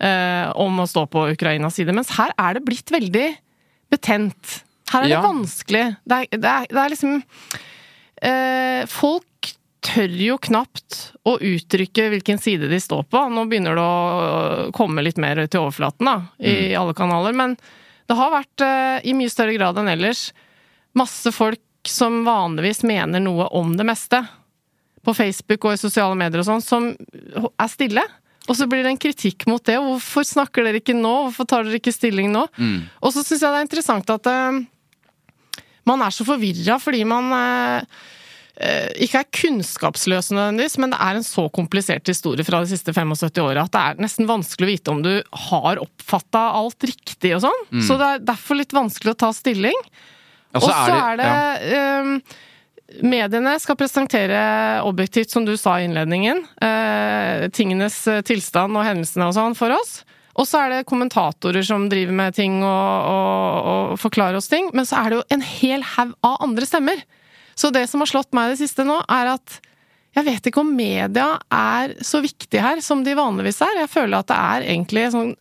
[0.00, 1.94] eh, om å stå på Ukrainas side.
[1.96, 3.26] Mens her er det blitt veldig
[3.90, 4.60] betent.
[4.92, 5.20] Her er Ja.
[5.20, 5.84] det vanskelig.
[6.08, 7.22] Det er, det er, det er liksom
[8.22, 9.24] eh, Folk
[9.88, 10.96] tør jo knapt
[11.28, 13.20] å uttrykke hvilken side de står på.
[13.30, 17.36] Nå begynner det å komme litt mer til overflaten da, i alle kanaler.
[17.36, 17.54] Men
[18.08, 20.32] det har vært, eh, i mye større grad enn ellers,
[20.98, 24.22] masse folk som vanligvis mener noe om det meste.
[25.06, 26.88] På Facebook og i sosiale medier og sånn, som
[27.48, 28.02] er stille.
[28.48, 29.76] Og så blir det en kritikk mot det.
[29.84, 31.14] Hvorfor snakker dere ikke nå?
[31.28, 32.46] Hvorfor tar dere ikke stilling nå?
[33.04, 34.60] Og så syns jeg det er interessant at uh,
[35.88, 37.98] man er så forvirra fordi man uh,
[38.98, 43.38] ikke er kunnskapsløs nødvendigvis, men det er en så komplisert historie fra de siste 75
[43.44, 45.12] åra at det er nesten vanskelig å vite om du
[45.46, 47.64] har oppfatta alt riktig og sånn.
[47.86, 49.78] Så det er derfor litt vanskelig å ta stilling.
[50.56, 51.28] Og så er det,
[51.70, 52.18] ja.
[53.04, 54.40] Mediene skal presentere
[54.88, 59.74] objektivt, som du sa i innledningen, eh, tingenes eh, tilstand og hendelsene og sånn for
[59.76, 60.00] oss.
[60.38, 64.70] Og så er det kommentatorer som driver med ting og, og, og forklarer oss ting.
[64.72, 67.02] Men så er det jo en hel haug av andre stemmer.
[67.58, 69.58] Så det som har slått meg det siste nå, er at
[70.16, 73.82] jeg vet ikke om media er så viktig her som de vanligvis er.
[73.82, 75.34] Jeg føler at det er egentlig en sånn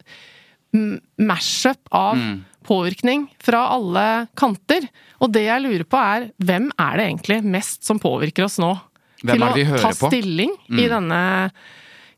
[1.17, 2.45] mash-up av Mm.
[2.67, 4.86] Påvirkning fra alle kanter.
[5.23, 8.75] Og det jeg lurer på er, hvem er det egentlig mest som påvirker oss nå?
[9.23, 10.80] Hvem til er å ta stilling Mm.
[10.84, 11.21] i denne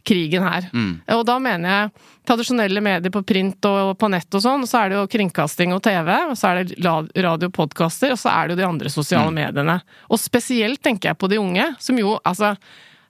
[0.09, 0.65] krigen her.
[1.13, 1.91] Og da mener jeg
[2.29, 5.83] tradisjonelle medier på print og på nett og sånn, så er det jo kringkasting og
[5.85, 6.77] TV, og så er det
[7.23, 9.35] radio og podkaster, og så er det jo de andre sosiale Mm.
[9.41, 9.81] mediene.
[10.09, 12.55] Og spesielt tenker jeg på de unge, som jo altså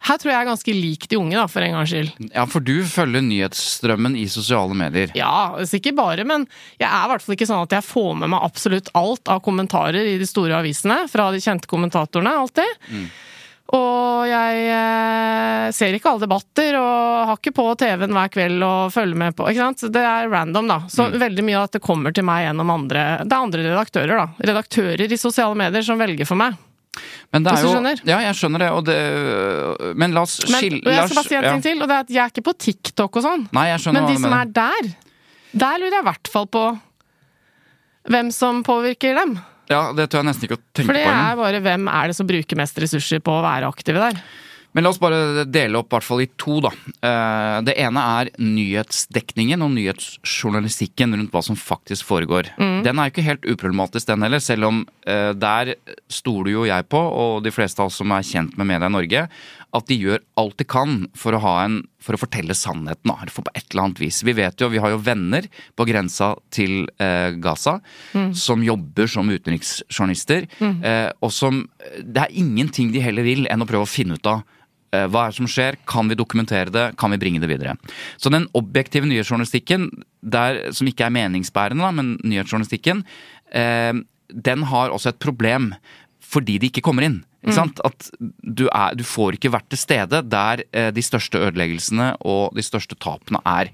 [0.08, 2.12] Her tror jeg er ganske lik de unge, da, for en gangs skyld.
[2.32, 5.12] ja, for du følger nyhetsstrømmen i sosiale medier.
[5.18, 6.48] Ja, ikke bare, men
[6.80, 9.42] jeg er i hvert fall ikke sånn at jeg får med meg absolutt alt av
[9.46, 12.88] kommentarer i de store avisene, fra de kjente kommentatorene, alltid.
[13.70, 18.96] Og jeg eh, ser ikke alle debatter, og har ikke på TV-en hver kveld og
[18.96, 19.84] følger med på, ikke sant.
[19.94, 20.80] Det er random, da.
[20.90, 24.50] Så veldig mye av dette kommer til meg gjennom andre Det er andre redaktører, da.
[24.50, 26.58] Redaktører i sosiale medier som velger for meg.
[27.34, 27.74] Men det er jo?
[28.10, 31.56] Ja, jeg skjønner det, det Men la oss skille jeg skal bare si en ja.
[31.64, 33.46] til, og det er at jeg er ikke på TikTok og sånn.
[33.56, 34.90] Nei, jeg skjønner Men de som er der,
[35.66, 36.66] der lurer jeg i hvert fall på
[38.10, 39.38] hvem som påvirker dem.
[39.70, 42.10] Ja, det tør jeg nesten ikke å tenke For det på er bare hvem er
[42.10, 44.22] det som bruker mest ressurser på å være aktive der.
[44.72, 46.70] Men la oss bare dele opp i hvert fall i to, da.
[47.02, 52.52] Eh, Det ene er nyhetsdekningen og nyhetsjournalistikken rundt hva som faktisk foregår.
[52.60, 52.84] Mm.
[52.86, 55.74] Den er jo ikke helt uproblematisk, den heller, selv om eh, der
[56.12, 58.94] stoler jo jeg på, og de fleste av oss som er kjent med media i
[58.94, 59.26] Norge,
[59.70, 63.14] at de gjør alt de kan for å, ha en, for å fortelle sannheten.
[63.30, 64.22] For på et eller annet vis.
[64.24, 67.80] Vi vet jo, vi har jo venner på grensa til eh, Gaza
[68.36, 71.66] som jobber som utenriksjournalister, eh, og som
[72.00, 74.46] Det er ingenting de heller vil enn å prøve å finne ut av
[74.96, 75.78] Eh, Hva er det som skjer?
[75.90, 76.86] Kan vi dokumentere det?
[76.98, 77.76] Kan vi bringe det videre?
[78.18, 79.90] Så den objektive nyhetsjournalistikken,
[80.22, 83.04] der, som ikke er meningsbærende, da, men nyhetsjournalistikken,
[83.52, 83.94] eh,
[84.30, 85.74] den har også et problem
[86.30, 87.24] fordi de ikke kommer inn.
[87.56, 87.80] Sant?
[87.88, 88.10] At
[88.44, 92.66] du, er, du får ikke vært til stede der eh, de største ødeleggelsene og de
[92.66, 93.70] største tapene er.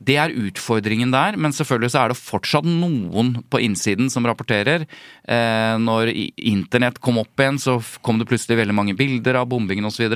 [0.00, 4.86] Det er utfordringen der, men selvfølgelig så er det fortsatt noen på innsiden som rapporterer.
[5.28, 6.08] Eh, når
[6.40, 10.08] internett kom opp igjen, så kom det plutselig veldig mange bilder av bombingen osv.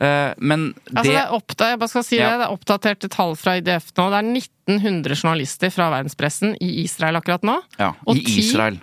[0.00, 2.30] Eh, men Altså, det det er oppda- jeg bare skal si Ja.
[2.30, 4.06] det, det er oppdaterte tall fra IDF nå.
[4.14, 4.30] Det er
[4.78, 7.58] 1900 journalister fra verdenspressen i Israel akkurat nå.
[7.78, 8.78] ja, I Israel.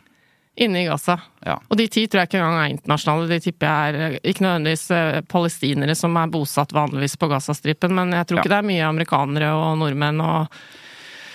[0.57, 1.19] Inne i Gaza.
[1.45, 1.59] Ja.
[1.69, 3.27] Og de ti tror jeg ikke engang er internasjonale.
[3.29, 7.93] De tipper jeg er eh, ikke nødvendigvis eh, palestinere som er bosatt vanligvis på Gazastripen,
[7.93, 8.43] men jeg tror Ja.
[8.43, 10.59] ikke det er mye amerikanere og nordmenn og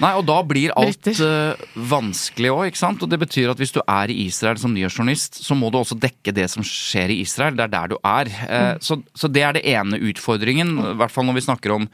[0.03, 3.03] Nei, og da blir alt eh, vanskelig òg, ikke sant.
[3.05, 5.95] Og det betyr at hvis du er i Israel som nyhetsjournalist, så må du også
[6.01, 7.55] dekke det som skjer i Israel.
[7.55, 8.27] Det er der du er.
[8.27, 8.81] Mm.
[8.83, 11.87] så, så det er det ene utfordringen, i hvert fall når vi snakker om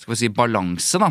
[0.00, 1.10] skal vi si, balanse, da.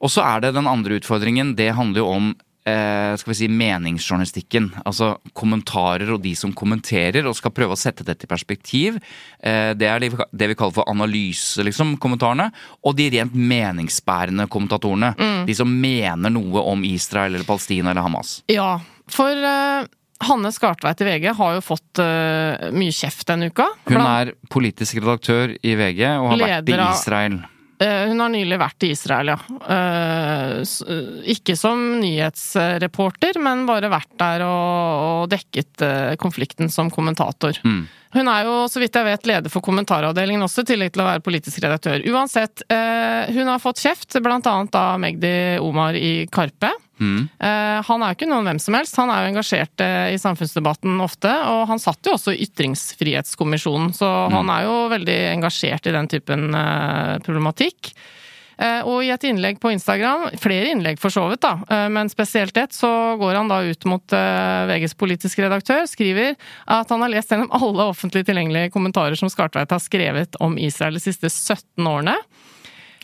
[0.00, 1.52] Og så er det den andre utfordringen.
[1.58, 2.30] Det handler jo om
[2.68, 4.70] eh, skal vi si, meningsjournalistikken.
[4.86, 8.98] Altså kommentarer og de som kommenterer og skal prøve å sette dette i perspektiv.
[9.42, 10.10] Eh, det er det
[10.50, 12.50] vi, kaller for analyse, liksom, kommentarene.
[12.86, 15.14] Og de rent meningsbærende kommentatorene.
[15.48, 18.40] De som mener noe om Israel eller Palestina eller Hamas.
[18.50, 18.74] Ja,
[19.10, 19.86] for eh,
[20.28, 23.70] Hanne Skartveit i VG har jo fått eh, mye kjeft denne uka.
[23.88, 27.40] Hun er politisk redaktør i VG og har vært i Israel.
[27.40, 29.38] av- Hun har nylig vært i Israel, ja.
[29.72, 37.56] Eh, eh, Ikke som nyhetsreporter, men bare vært der og, dekket eh, konflikten som kommentator.
[37.64, 37.86] Mm.
[38.10, 41.06] Hun er jo, så vidt jeg vet, leder for kommentaravdelingen også, i tillegg til å
[41.06, 42.02] være politisk redaktør.
[42.10, 46.72] Uansett, eh, hun har fått kjeft, blant annet av Magdi Omar i Karpe.
[46.98, 47.28] Mm.
[47.38, 50.18] Eh, Han er jo ikke noen hvem som helst, han er jo engasjert eh, i
[50.18, 51.30] samfunnsdebatten ofte.
[51.54, 56.10] Og han satt jo også i Ytringsfrihetskommisjonen, så han er jo veldig engasjert i den
[56.10, 56.50] typen
[57.22, 57.94] problematikk.
[58.60, 62.12] Eh, Og i et innlegg på Instagram, flere innlegg for så vidt, da, eh, men
[62.12, 66.36] spesielt ett, så går han da ut mot eh, VGs politiske redaktør, skriver
[66.68, 70.98] at han har lest gjennom alle offentlig tilgjengelige kommentarer som Skartveit har skrevet om Israel
[70.98, 72.18] de siste 17 årene.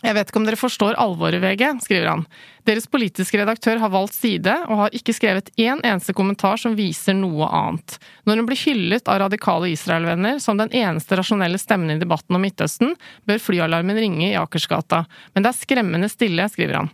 [0.05, 2.25] Jeg vet ikke om dere forstår alvoret, VG, skriver han.
[2.69, 7.15] Deres politiske redaktør har valgt side, og har ikke skrevet én eneste kommentar som viser
[7.17, 7.95] noe annet.
[8.29, 12.45] Når hun blir hyllet av radikale Israel-venner som den eneste rasjonelle stemmen i debatten om
[12.45, 12.93] Midtøsten,
[13.25, 15.01] bør flyalarmen ringe i Akersgata.
[15.33, 16.91] Men det er skremmende stille, skriver han.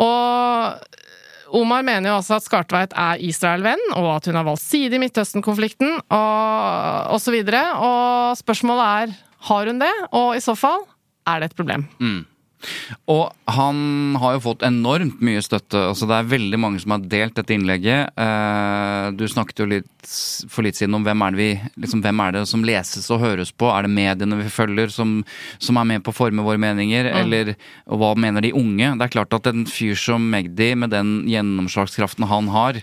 [0.00, 0.88] Og
[1.52, 5.02] Omar mener jo altså at Skartveit er Israel-venn, og at hun har valgt side i
[5.02, 7.60] Midtøsten-konflikten, og, og så videre.
[7.76, 10.86] Og spørsmålet er har hun det, og i så fall
[11.26, 11.86] er det et problem.
[13.10, 13.78] Og han
[14.22, 15.80] har jo fått enormt mye støtte.
[15.88, 18.12] altså Det er veldig mange som har delt dette innlegget.
[18.16, 19.88] Eh, Du snakket jo litt
[20.50, 23.20] for litt siden om hvem er det, vi, liksom, hvem er det som leses og
[23.22, 23.66] høres på.
[23.70, 25.24] Er det mediene vi følger som,
[25.58, 27.06] som er med på å forme våre meninger?
[27.06, 27.54] Eller
[27.86, 28.92] og hva mener de unge?
[28.98, 32.78] Det er klart at en fyr som Magdi, med den gjennomslagskraften han har,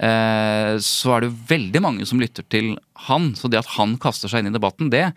[0.00, 3.34] eh, så er det jo veldig mange som lytter til han.
[3.36, 5.10] Så det at han kaster seg inn i debatten, det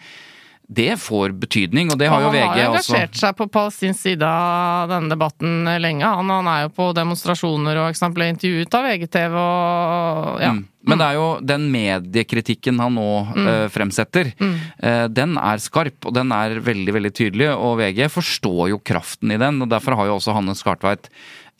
[0.71, 2.93] det får betydning, og det har jo han VG har jo også.
[2.93, 6.07] engasjert seg på palestinsk side av denne debatten lenge.
[6.07, 10.53] Han, han er jo på demonstrasjoner og eksempel intervjuet av VGTV og ja.
[10.55, 10.67] Mm.
[10.87, 16.15] Men det er jo den mediekritikken han nå eh, fremsetter, eh, den er skarp, og
[16.17, 17.51] den er veldig, veldig tydelig.
[17.53, 21.11] Og VG forstår jo kraften i den, og derfor har jo også Hanne Skartveit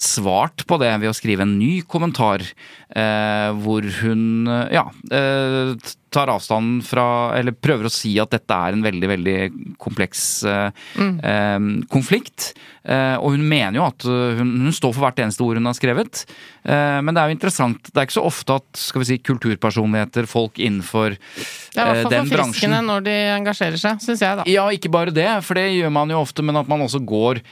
[0.02, 5.74] svart på det ved å skrive en ny kommentar eh, hvor hun eh, ja, eh,
[6.12, 7.06] tar avstand fra
[7.38, 9.38] Eller prøver å si at dette er en veldig, veldig
[9.82, 11.60] kompleks eh, eh,
[11.92, 12.52] konflikt.
[12.82, 15.78] Eh, og hun mener jo at hun, hun står for hvert eneste ord hun har
[15.78, 16.24] skrevet.
[16.66, 17.92] Eh, men det er jo interessant.
[17.92, 22.02] Det er ikke så ofte at skal vi si, kulturpersonligheter, folk innenfor Det er i
[22.02, 24.48] hvert fall forfriskende når de engasjerer seg, syns jeg, da.
[24.50, 27.46] Ja, ikke bare det, for det gjør man jo ofte, men at man også går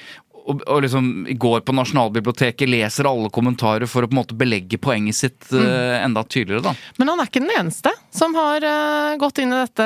[0.50, 1.10] og, og liksom
[1.40, 6.00] går på Nasjonalbiblioteket, leser alle kommentarer for å på en måte belegge poenget sitt eh,
[6.02, 6.74] enda tydeligere, da.
[7.00, 9.86] Men han er ikke den eneste som har uh, gått inn i dette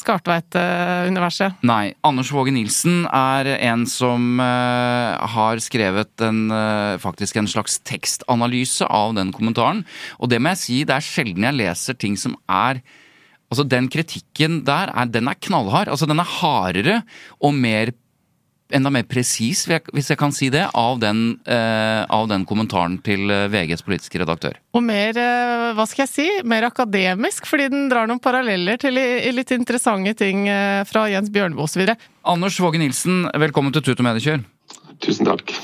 [0.00, 1.58] Skartveit-universet.
[1.66, 1.92] Nei.
[2.06, 6.46] Anders Våge Nilsen er en som uh, har skrevet en,
[7.02, 9.84] faktisk en slags tekstanalyse av den kommentaren.
[10.22, 12.82] Og det må jeg si, det er sjelden jeg leser ting som er
[13.48, 15.88] Altså, den kritikken der, er, den er knallhard.
[15.88, 16.98] Altså, den er hardere
[17.40, 17.94] og mer
[18.68, 23.30] Enda mer presis, hvis jeg kan si det, av den, eh, av den kommentaren til
[23.32, 24.58] eh, VGs politiske redaktør.
[24.76, 29.00] Og mer, eh, hva skal jeg si, mer akademisk, fordi den drar noen paralleller til
[29.00, 31.94] i, i litt interessante ting eh, fra Jens Bjørneboe osv.
[32.28, 34.44] Anders Våge Nilsen, velkommen til Tut og Mediekjør.
[35.00, 35.56] Tusen takk.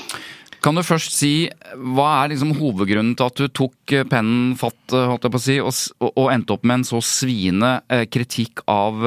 [0.65, 1.45] Kan du først si,
[1.77, 5.75] hva er liksom hovedgrunnen til at du tok eh, pennen fatt, eh, si, og,
[6.07, 9.05] og, endte opp med en så sviende eh, kritikk av,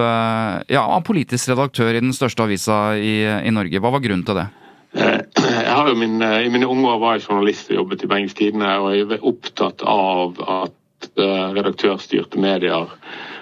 [0.71, 3.83] ja, av politisk redaktør i den største avisa i, i Norge?
[3.83, 4.47] Hva var grunnen til det?
[4.95, 8.39] Jeg har jo min, I mine unge år var jeg journalist og jobbet i Bergens
[8.39, 10.79] Tidende, og jeg er opptatt av at
[11.23, 12.89] eh, redaktørstyrte medier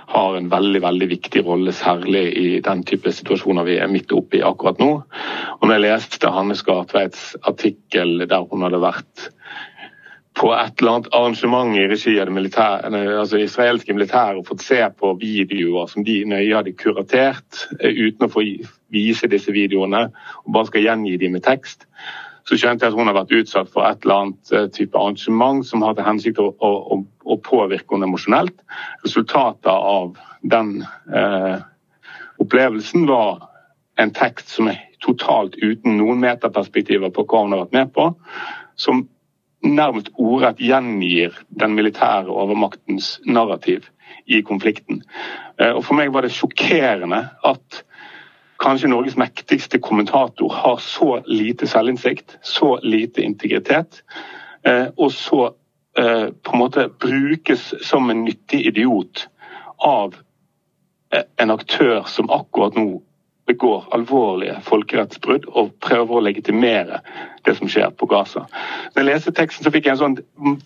[0.06, 4.38] har en veldig veldig viktig rolle, særlig i den type situasjoner vi er midt oppe
[4.38, 4.90] i akkurat nå.
[5.58, 9.26] Og når jeg leste Hanne Skartveits artikkel der hun hadde vært
[10.36, 14.66] på et eller annet arrangement i regi av det militære, altså israelske militæret og fått
[14.66, 18.44] se på videoer som de nøye hadde kuratert, eh, uten å få
[18.92, 20.06] vise disse videoene,
[20.44, 21.88] og bare skal gjengi dem med tekst,
[22.46, 25.66] så skjønte jeg at hun har vært utsatt for et eller annet eh, type arrangement
[25.66, 28.60] som har til hensikt å, å, å påvirke henne emosjonelt.
[29.02, 30.14] Resultatet av
[30.46, 30.78] den
[31.10, 31.56] eh,
[32.42, 33.48] opplevelsen var
[33.98, 38.08] en tekst som er totalt uten noen metaperspektiver på hva hun har vært med på,
[38.78, 39.06] som
[39.66, 43.88] nærmest ordrett gjengir den militære overmaktens narrativ
[44.30, 45.02] i konflikten.
[45.58, 47.82] Eh, og For meg var det sjokkerende at
[48.62, 54.02] kanskje Norges mektigste kommentator har så lite selvinnsikt, så lite integritet,
[54.66, 55.50] eh, og så
[55.98, 59.28] eh, på en måte brukes som en nyttig idiot
[59.78, 60.14] av
[61.36, 63.02] en aktør som akkurat nå
[63.46, 66.98] begår alvorlige folkerettsbrudd og prøver å legitimere
[67.46, 68.42] det som skjer på Gaza.
[68.94, 70.16] Når jeg leste teksten, så fikk jeg en sånn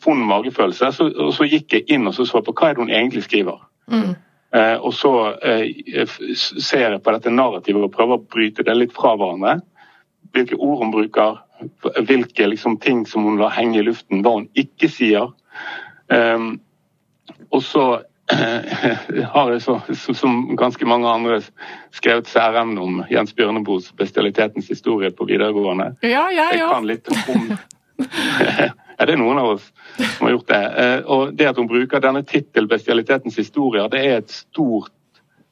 [0.05, 0.93] vond magefølelse.
[0.97, 3.27] Så, og så gikk jeg inn og så, så på hva er det hun egentlig
[3.27, 3.61] skriver.
[3.93, 4.15] Mm.
[4.53, 5.13] Eh, og så
[5.47, 6.09] eh,
[6.59, 9.61] ser jeg på dette narrativet og prøver å bryte det litt fra hverandre.
[10.35, 11.39] Hvilke ord hun bruker,
[12.09, 15.31] hvilke liksom, ting som hun lar henge i luften, hva hun ikke sier.
[16.11, 16.57] Um,
[17.55, 17.85] og så
[19.35, 19.77] har jeg så,
[20.15, 21.41] som ganske mange andre
[21.95, 25.93] skrevet særemne om Jens Bjørneboes bestialitetens historie på videregående.
[26.07, 27.51] Ja, jeg, jeg kan litt om
[29.01, 29.67] Er det noen av oss
[30.05, 30.63] som har gjort det.
[30.85, 34.93] Eh, og det at hun bruker denne tittel 'Bestialitetens historier det er et stort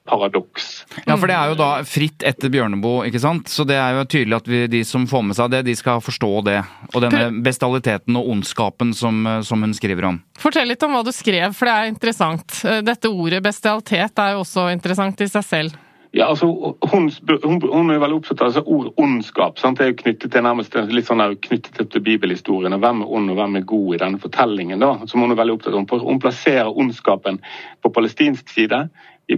[0.08, 0.86] paradoks.
[1.04, 3.50] Ja, for det er jo da fritt etter Bjørneboe, ikke sant?
[3.52, 6.00] Så det er jo tydelig at vi, de som får med seg det, de skal
[6.00, 6.62] forstå det.
[6.94, 10.22] Og denne bestialiteten og ondskapen som, som, hun skriver om.
[10.40, 12.62] Fortell litt om hva du skrev, for det er interessant.
[12.88, 15.76] Dette ordet bestialitet er jo også interessant i seg selv.
[16.18, 16.48] Ja, altså,
[16.90, 17.04] hun,
[17.44, 19.60] hun, hun, er veldig opptatt av altså, ord ondskap.
[19.60, 19.78] Sant?
[19.78, 22.74] Det er knyttet til nærmest litt sånn der, knyttet til bibelhistorien.
[22.82, 24.82] Hvem er ond og hvem er god i denne fortellingen?
[24.82, 26.02] da, som Hun er veldig opptatt av.
[26.08, 27.38] Hun plasserer ondskapen
[27.84, 28.88] på palestinsk side,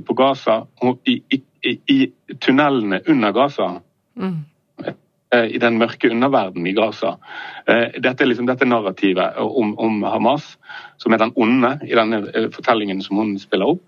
[0.07, 0.63] på Gaza,
[1.05, 3.69] i, i, i, i tunnelene under Gaza.
[4.17, 4.39] Mm.
[5.35, 7.19] Eh, I den mørke underverdenen i Gaza.
[7.69, 10.55] Eh, dette er liksom dette narrativet om, om Hamas,
[10.97, 13.85] som er den onde i denne eh, fortellingen som hun spiller opp.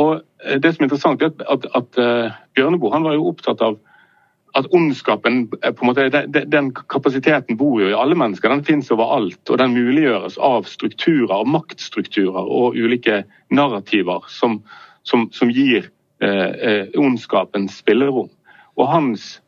[0.00, 0.22] Og
[0.62, 3.76] det som er interessant, er at, at, at Bjørneboe han var jo opptatt av
[4.54, 6.06] at ondskapen en måte,
[6.46, 8.52] den, kapasiteten bor jo i alle mennesker.
[8.52, 9.42] Den finnes overalt.
[9.50, 14.60] Og den muliggjøres av strukturer, maktstrukturer og ulike narrativer som,
[15.02, 15.88] som, som gir
[16.22, 18.30] eh, eh, ondskapen spillerom.
[18.78, 19.40] Og hans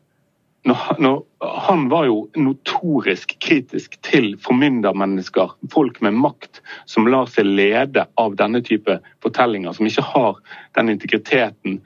[0.67, 1.23] når,
[1.67, 8.35] Han var jo notorisk kritisk til formyndermennesker, folk med makt, som lar seg lede av
[8.39, 10.41] denne type fortellinger, som ikke har
[10.75, 11.79] den integriteten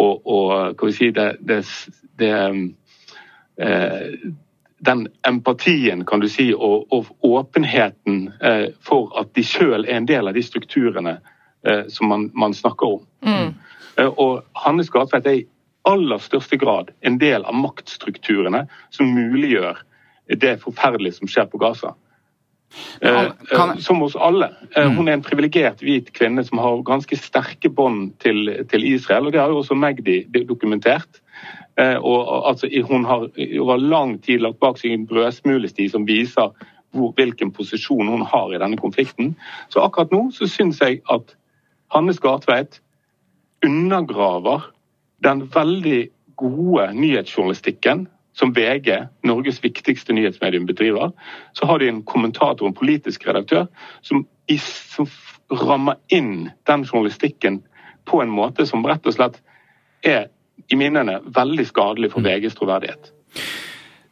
[0.00, 1.62] og, og si, det, det,
[2.20, 2.32] det
[3.60, 4.30] eh,
[4.84, 10.08] den empatien kan du si, og, og åpenheten eh, for at de sjøl er en
[10.08, 11.18] del av de strukturene
[11.66, 13.04] eh, som man, man, snakker om.
[13.22, 13.52] Mm.
[13.96, 15.44] Eh, og Hannes Gatvedt er
[15.88, 19.80] aller største grad en del av maktstrukturene som muliggjør
[20.38, 21.94] det forferdelige som skjer på Gaza.
[23.02, 23.74] Kan, kan...
[23.84, 24.48] som hos alle.
[24.76, 24.96] Eh, mm.
[24.96, 29.26] Hun er en privilegert hvit kvinne som har ganske sterke bånd til, til, Israel.
[29.26, 31.20] og Det har jo også Magdi dokumentert.
[31.76, 36.50] Og, altså, hun har over lang tid lagt bak seg en brødsmulesti som viser
[36.92, 39.34] hvor, hvilken posisjon hun har i denne konflikten.
[39.72, 41.34] Så akkurat nå så syns jeg at
[41.92, 42.80] Hanne Skartveit
[43.64, 44.68] undergraver
[45.24, 46.08] den veldig
[46.40, 48.06] gode nyhetsjournalistikken
[48.36, 48.94] som VG,
[49.28, 51.12] Norges viktigste nyhetsmedium, bedriver,
[51.52, 53.66] så har de en kommentator, en politisk redaktør,
[54.02, 54.24] som,
[54.94, 55.08] som
[55.52, 57.60] rammer inn den journalistikken
[58.08, 59.36] på en måte som rett og slett
[60.02, 60.30] er
[60.72, 62.30] i minnene veldig skadelig for mm.
[62.30, 63.12] VGs troverdighet.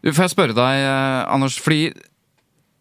[0.00, 1.90] Du, får jeg spørre deg, eh, Anders, fordi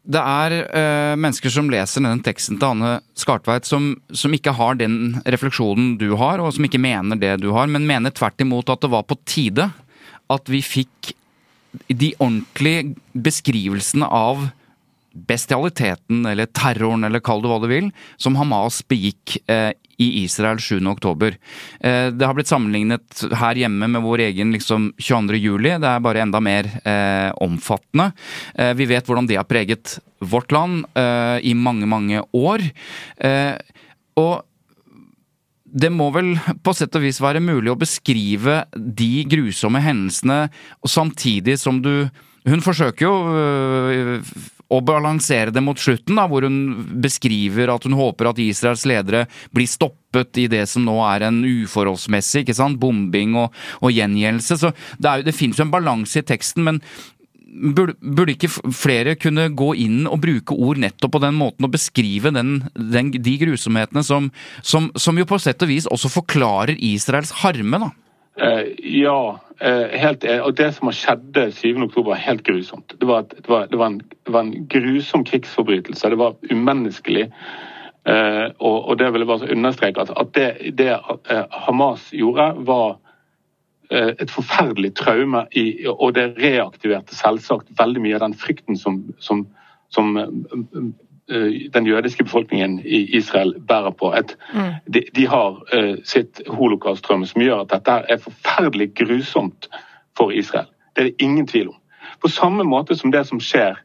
[0.10, 4.80] det er uh, mennesker som leser denne teksten til Anne Skartveit, som, som, ikke har
[4.80, 8.72] den refleksjonen du har, og som ikke mener det du har, men mener tvert imot
[8.74, 9.70] at det var på tide
[10.30, 11.14] at vi fikk
[11.94, 14.48] de ordentlige beskrivelsene av
[15.30, 17.92] bestialiteten eller terroren, eller kall det hva du vil,
[18.22, 20.80] som Hamas begikk eh, i Israel 7.
[20.88, 21.36] oktober.
[21.80, 25.40] Eh, det har blitt sammenlignet her hjemme med vår egen liksom, 22.
[25.40, 25.76] juli.
[25.76, 28.12] Det er bare enda mer eh, omfattende.
[28.56, 32.64] Eh, vi vet hvordan det har preget vårt land eh, i mange, mange år.
[33.18, 33.58] Eh,
[34.20, 34.46] og
[35.70, 36.34] det må vel
[36.66, 40.48] på sett og vis være mulig å beskrive de grusomme hendelsene,
[40.88, 42.10] samtidig som du
[42.48, 43.16] Hun forsøker jo
[44.70, 46.60] å balansere det mot slutten, da, hvor hun
[47.02, 51.42] beskriver at hun håper at Israels ledere blir stoppet i det som nå er en
[51.46, 54.60] uforholdsmessig ikke sant, bombing og, og gjengjeldelse.
[54.62, 56.84] Så det, er, det finnes jo en balanse i teksten, men
[57.50, 61.74] burde, burde, ikke flere kunne gå inn og bruke ord nettopp på den måten og
[61.74, 64.30] beskrive den, den, de grusomhetene som,
[64.62, 67.92] som, som, jo på sett og vis også forklarer Israels harme, da?
[68.40, 69.20] Uh, ja,
[69.60, 72.94] helt Og det som har skjedd 7.10, var helt grusomt.
[72.96, 76.10] Det var, det, var, det, var en, det var, en, grusom krigsforbrytelse.
[76.10, 77.28] Det var umenneskelig.
[78.10, 80.38] Uh, og, og, det vil jeg bare understreke at, at
[80.80, 80.88] det,
[81.52, 82.96] Hamas gjorde, var
[83.92, 89.00] Eh, et forferdelig traume, i, og det reaktiverte selvsagt veldig mye av den frykten som,
[89.18, 89.48] som,
[89.90, 90.12] som
[91.74, 94.14] den jødiske befolkningen i Israel bærer på.
[94.14, 94.94] Et, mm.
[94.94, 99.70] de, de, har uh, sitt holocaust-traume som gjør at dette er forferdelig grusomt
[100.18, 100.66] for Israel.
[100.96, 101.78] Det er det ingen tvil om.
[102.22, 103.78] På samme måte som det som skjer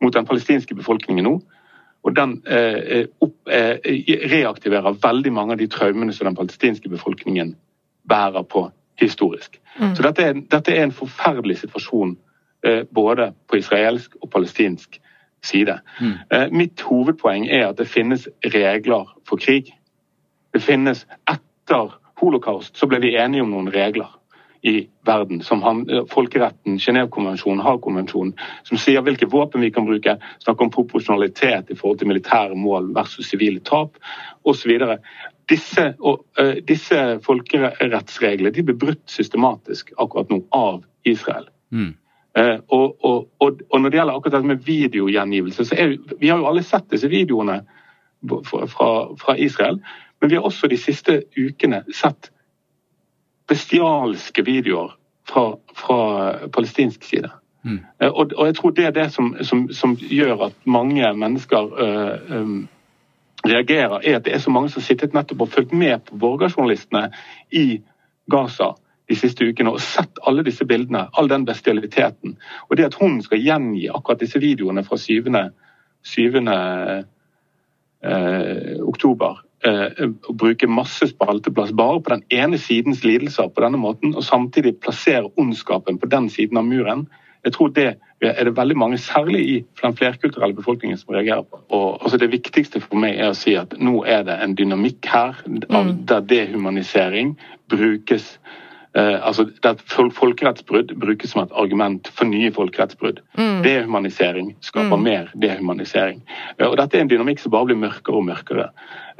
[0.00, 1.38] mot den palestinske befolkningen nå.
[2.04, 3.36] Og den uh, opp,
[4.32, 7.56] reaktiverer veldig mange av de traumene som den palestinske befolkningen
[8.08, 9.60] bærer på historisk.
[9.80, 9.94] Mm.
[9.96, 12.16] Så dette er, dette er, en forferdelig situasjon
[12.66, 15.00] eh, både på israelsk og palestinsk
[15.42, 15.80] side.
[16.00, 16.14] Mm.
[16.30, 19.72] Eh, mitt hovedpoeng er at det finnes regler for krig.
[20.54, 24.10] Det finnes Etter holocaust så ble vi enige om noen regler
[24.62, 28.34] i verden, som han, eh, folkeretten, Genévekonvensjonen, Haag-konvensjonen,
[28.64, 32.94] som sier hvilke våpen vi kan bruke, snakker om proporsjonalitet i forhold til militære mål
[32.94, 33.96] versus sivile tap
[34.44, 34.98] osv.
[35.48, 41.48] Disse, og, uh, disse folkerettsreglene de blir brutt systematisk akkurat nå av Israel.
[41.72, 41.94] Mm.
[42.38, 46.38] Uh, og, og, og, når det gjelder akkurat dette med videogjengivelse, så er vi har
[46.38, 47.60] jo alle sett disse videoene
[48.46, 49.80] fra, fra Israel.
[50.20, 52.30] Men vi har også de siste ukene sett
[53.50, 54.92] bestialske videoer
[55.28, 56.00] fra, fra
[56.54, 57.30] palestinsk side.
[57.62, 57.80] Mm.
[57.98, 61.72] Og, og, jeg tror det er det som, som, som gjør at mange mennesker
[62.30, 62.68] um,
[63.46, 66.16] reagerer, er at det er så mange som har sittet nettopp og fulgt med på
[66.20, 67.10] borgerjournalistene
[67.50, 67.80] i
[68.30, 68.74] Gaza
[69.10, 72.36] de siste ukene og sett alle disse bildene, all den bestialiteten.
[72.68, 75.32] Og det at hun skal gjengi akkurat disse videoene fra 7.
[76.06, 76.38] 7.
[78.00, 83.76] Eh, oktober eh, og bruke masse spalteplass bare på den ene sidens lidelser på denne
[83.76, 87.02] måten, og samtidig plassere ondskapen på den siden av muren,
[87.44, 87.90] jeg tror det
[88.20, 91.60] er det veldig mange, særlig i den flerkulturelle befolkningen, som reagerer på.
[91.68, 95.08] Og, altså det viktigste for meg er å si at nå er det en dynamikk
[95.08, 95.36] her
[95.68, 95.94] av, mm.
[96.08, 97.36] der dehumanisering
[97.72, 98.38] brukes
[98.98, 103.20] altså at Folkerettsbrudd brukes som et argument for nye folkerettsbrudd.
[103.38, 103.60] Mm.
[103.62, 105.04] Dehumanisering skaper mm.
[105.04, 106.24] mer dehumanisering.
[106.58, 108.66] Uh, og Dette er en dynamikk som bare blir mørkere og mørkere.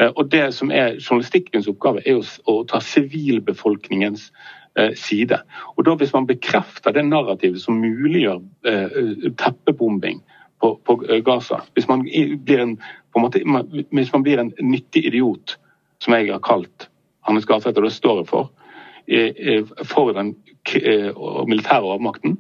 [0.01, 4.33] Uh, og Det som er Journalistikkens oppgave er å, ta sivilbefolkningens
[4.79, 5.41] Eh, side.
[5.77, 10.21] Og da Hvis man bekrefter det narrativet som muliggjør eh, teppebombing
[10.63, 12.05] på, på eh, Gaza, hvis man,
[12.45, 12.79] blir en,
[13.17, 13.43] en måte,
[13.91, 15.59] hvis man blir en nyttig idiot,
[15.99, 16.87] som jeg har kalt
[17.27, 18.53] Hannes Garseth, og det står jeg for,
[19.85, 20.35] for den
[21.49, 22.37] militære overmakten,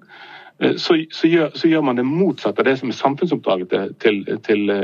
[0.76, 4.40] så, så, gjør, så, gjør, man det motsatte av det som er samfunnsoppdraget til, til,
[4.44, 4.74] til,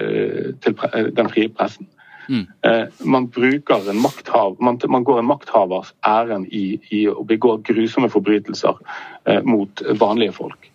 [0.64, 1.86] til den frie pressen.
[2.28, 2.46] Mm.
[2.62, 7.56] Eh, man bruker en makthav, man, man, går en makthavers ærend i, i, å begå
[7.66, 8.80] grusomme forbrytelser
[9.24, 10.70] eh, mot vanlige folk.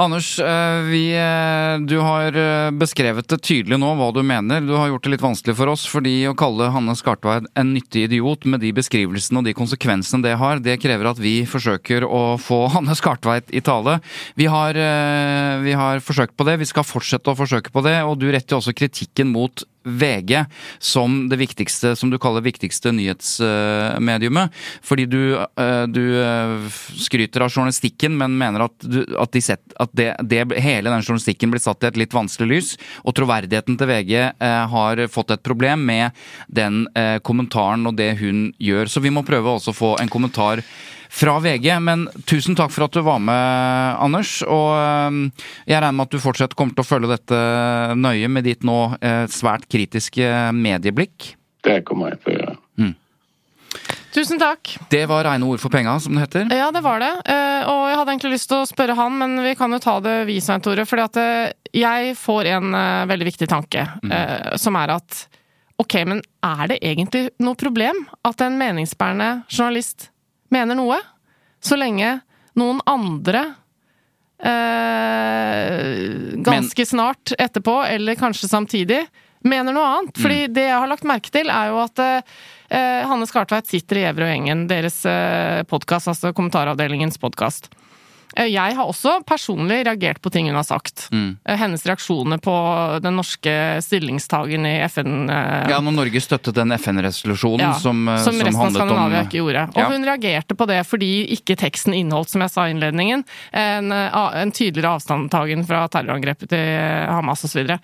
[0.00, 1.02] Anders, eh, vi,
[1.86, 2.34] du har
[2.74, 4.64] beskrevet det tydelig nå hva du mener.
[4.64, 8.08] Du har gjort det litt vanskelig for oss, fordi å kalle Hanne Skartveit en nyttig
[8.08, 12.34] idiot med de beskrivelsene og de konsekvensene det har, det krever at vi forsøker å
[12.42, 14.00] få Hanne Skartveit i tale.
[14.34, 14.78] Vi har,
[15.62, 18.58] vi har forsøkt på det, vi skal fortsette å forsøke på det, og du retter
[18.58, 20.44] også kritikken mot VG
[20.78, 24.54] som det viktigste, som du kaller viktigste nyhetsmediumet.
[24.82, 26.54] Fordi du, eh, du eh,
[26.96, 31.04] skryter av journalistikken, men mener at, du, at, de set, at det, det, hele den
[31.04, 32.72] journalistikken blir satt i et litt vanskelig lys.
[33.04, 36.84] Og troverdigheten til VG eh, har fått et problem med den
[37.26, 38.88] kommentaren og det hun gjør.
[38.90, 40.62] Så vi må prøve også å få en kommentar
[41.14, 41.68] fra VG.
[41.80, 44.40] Men tusen takk for at du var med, Anders.
[44.46, 45.22] Og ehm,
[45.68, 47.40] jeg regner med at du fortsatt kommer til å følge dette
[47.98, 51.34] nøye med ditt nå eh, svært kritiske medieblikk?
[51.64, 52.56] Det kommer jeg til å gjøre.
[52.82, 52.94] Mm.
[54.14, 54.74] Tusen takk.
[54.90, 56.50] Det var reine ord for penga, som det heter?
[56.54, 57.12] Ja, det var det.
[57.30, 59.96] Eh, og jeg hadde egentlig lyst til å spørre han, men vi kan jo ta
[60.02, 60.86] det vi, Svein Tore.
[60.86, 62.76] fordi at eh, jeg får en
[63.10, 64.12] veldig viktig tanke, mm.
[64.62, 65.24] som er at
[65.82, 70.12] ok, men er det egentlig noe problem at en meningsbærende journalist
[70.52, 70.98] mener noe,
[71.64, 72.18] så lenge
[72.58, 73.42] noen andre
[74.38, 75.78] eh,
[76.44, 79.00] ganske Men, snart etterpå, eller kanskje samtidig,
[79.44, 80.18] mener noe annet.
[80.20, 80.54] Fordi mm.
[80.56, 82.20] det jeg har lagt merke til, er jo at eh,
[83.08, 87.70] Hanne Skartveit sitter i Evre og Engen, deres eh, podkast, altså Kommentaravdelingens podkast.
[88.36, 91.08] Eh, Jeg har også personlig reagert på ting hun har sagt.
[91.12, 91.36] Mm.
[91.44, 92.54] Eh, Hennes reaksjoner på
[93.04, 93.54] den norske
[93.84, 95.30] stillingstagen i FN.
[95.30, 99.68] eh, Ja, når Norge støttet den FN-resolusjonen ja, som, som, som handlet om ikke gjorde.
[99.74, 99.88] Og Ja.
[99.90, 104.52] hun reagerte på det fordi ikke teksten inneholdt, som jeg sa i innledningen, en, en
[104.52, 107.78] tydeligere avstandtagen fra terrorangrepet til Hamas osv.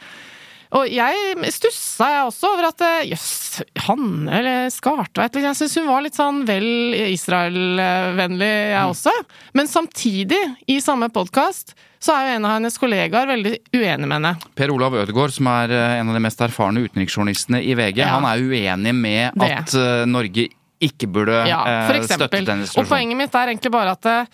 [0.72, 3.28] Og jeg stussa jeg også over at jøss,
[3.60, 8.90] yes, Hanne eller Skartveit Jeg syns hun var litt sånn vel Israel-vennlig, jeg Mm.
[8.90, 9.10] også.
[9.54, 14.16] Men samtidig, i samme podkast, så er jo en av hennes kollegaer veldig uenig med
[14.22, 14.36] henne.
[14.54, 18.14] Per Olav Ødegaard, som er eh, en av de mest erfarne utenriksjournalistene i VG, Ja.
[18.20, 19.50] han er uenig med Det.
[19.50, 20.48] at eh, Norge
[20.80, 22.46] ikke burde Ja, eh, støtte eksempel.
[22.46, 22.78] situasjonen.
[22.78, 24.24] Og poenget mitt er egentlig bare at eh,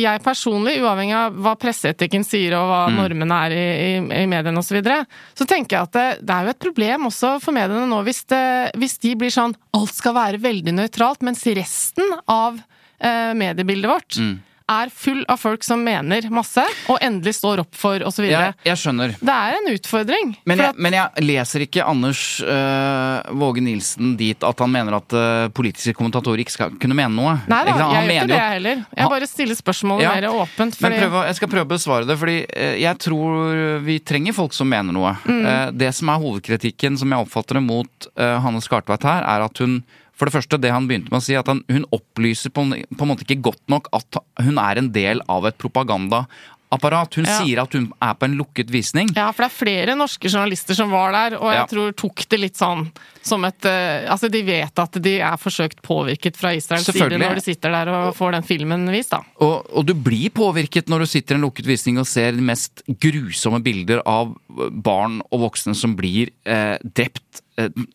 [0.00, 2.96] jeg personlig, uavhengig av hva presseetikken sier og hva Mm.
[2.96, 4.98] normene er i, i, i mediene osv., så, videre,
[5.36, 8.24] så tenker jeg at det, det er jo et problem også for mediene nå hvis,
[8.30, 8.44] det,
[8.80, 12.60] hvis de blir sånn alt skal være veldig nøytralt, mens resten av
[13.00, 14.38] eh, mediebildet vårt Mm.
[14.70, 18.24] Er full av folk som mener masse, og endelig står opp for osv.
[18.30, 19.16] Ja, jeg skjønner.
[19.18, 20.32] Det er en utfordring.
[20.46, 24.96] Men jeg, at- men jeg leser ikke Anders uh, Våge Nilsen dit at han mener
[25.00, 27.34] at uh, politiske kommentatorer ikke skal kunne mene noe.
[27.50, 28.84] Nei da, jeg gjør ikke det jeg heller.
[29.00, 30.14] Jeg bare stiller spørsmålet Ja.
[30.20, 30.78] mer åpent.
[30.84, 34.54] Men prøv, jeg skal prøve å besvare det, fordi eh, jeg tror vi trenger folk
[34.56, 35.16] som mener noe.
[35.26, 35.40] Mm.
[35.44, 39.58] Uh, Det som er hovedkritikken, som jeg oppfatter det mot Hanne Skartveit her, er at
[39.62, 39.80] hun
[40.20, 43.06] for det første, det han begynte med å si, at han, hun opplyser på, på
[43.06, 47.14] en måte ikke godt nok at hun er en del av et propagandaapparat.
[47.18, 47.38] Hun Ja.
[47.40, 49.08] sier at hun er på en lukket visning.
[49.16, 51.66] Ja, for det er flere norske journalister som var der, og jeg Ja.
[51.66, 52.90] tror tok det litt sånn
[53.22, 57.34] som et eh, Altså, de vet at de er forsøkt påvirket fra Israels side når
[57.40, 59.20] de sitter der og får den filmen vist, da.
[59.40, 62.40] Og, og du blir påvirket når du sitter i en lukket visning og ser de
[62.44, 64.34] mest grusomme bilder av
[64.72, 67.42] barn og voksne som blir eh, drept,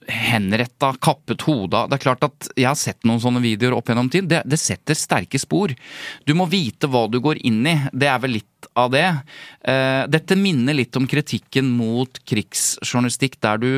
[0.07, 1.89] henretta, kappet hodet av.
[1.89, 4.30] Det er klart at jeg har sett noen sånne videoer opp gjennom tid.
[4.32, 5.74] Det, det setter sterke spor.
[6.26, 7.78] Du må vite hva du går inn i.
[7.93, 9.05] Det er vel litt av det.
[9.68, 13.72] Eh, dette minner litt om kritikken mot krigsjournalistikk der du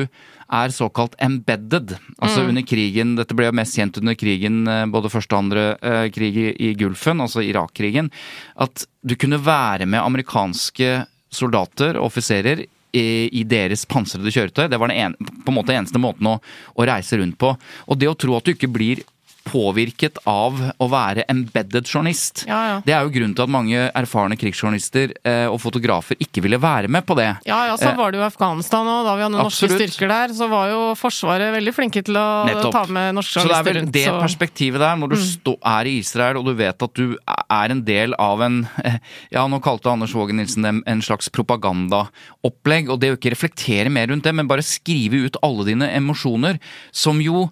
[0.48, 1.92] er såkalt embedded.
[2.24, 5.66] Altså under krigen, dette ble jo mest kjent under krigen, eh, både første og andre
[5.76, 8.10] eh, krig i, i Gulfen, altså Irak-krigen,
[8.56, 14.66] at du kunne være med amerikanske soldater og offiserer i, deres pansrede kjøretøy.
[14.70, 16.38] Det var ene, på en måte eneste måten å,
[16.74, 17.52] å reise rundt på.
[17.86, 19.04] Og det å tro at du ikke blir
[19.48, 22.44] påvirket av å være embedded journalist.
[22.46, 22.76] Ja, ja.
[22.84, 26.88] Det er jo grunnen til at mange erfarne krigsjournalister eh, og fotografer ikke ville være
[26.92, 27.30] med på det.
[27.48, 29.04] Ja, ja, så Eh, var det jo Afghanistan òg.
[29.08, 29.80] Da vi hadde norske Absolutt.
[29.80, 32.72] styrker der, så var jo Forsvaret veldig flinke til å Nettopp.
[32.76, 34.22] ta med norske Så det er vel det så- Mm.
[34.22, 37.82] perspektivet der, når du stå, er i Israel og du vet at du er en
[37.84, 38.68] del av en
[39.32, 43.90] Ja, nå kalte Anders Vågen Nilsen dem en slags propagandaopplegg, og det å ikke reflektere
[43.90, 46.58] mer rundt det, men bare skrive ut alle dine emosjoner,
[46.92, 47.50] som jo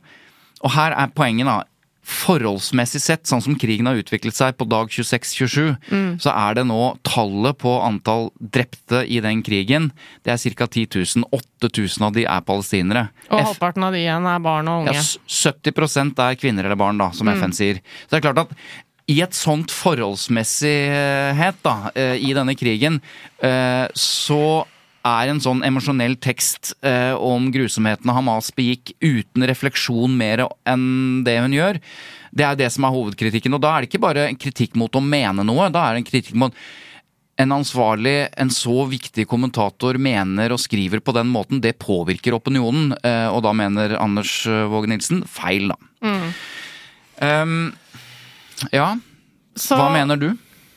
[0.65, 1.63] Og her er poenget, da.
[2.07, 6.19] Forholdsmessig sett, sånn som krigen har utviklet seg på dag 26-27, Mm.
[6.23, 9.91] så er det nå tallet på antall drepte i den krigen,
[10.25, 10.67] det er ca.
[10.67, 10.87] 10
[11.17, 11.25] 000.
[11.33, 13.09] 8000 av de er palestinere.
[13.31, 14.95] Og F- halvparten av de igjen er barn og unge.
[14.95, 17.81] Ja, 70% er kvinner eller barn, da, som FN sier.
[18.07, 18.57] Så det er klart at
[19.09, 23.01] i et sånt forholdsmessighet da, eh, i denne krigen,
[23.43, 24.65] eh, så
[25.07, 31.39] er en sånn emosjonell tekst eh, om grusomhetene Hamas begikk uten refleksjon mer enn det
[31.45, 31.79] hun gjør,
[32.37, 33.55] det er det som er hovedkritikken.
[33.57, 36.03] Og da er det ikke bare en kritikk mot å mene noe, da er det
[36.05, 36.53] en kritikk mot
[37.39, 42.95] en ansvarlig, en så viktig kommentator mener og skriver på den måten, det påvirker opinionen.
[43.05, 45.77] eh, Og da mener Anders eh, Våge Nilsen feil, da.
[47.21, 47.75] Um,
[48.73, 48.97] ja,
[49.57, 50.31] Så- hva mener du?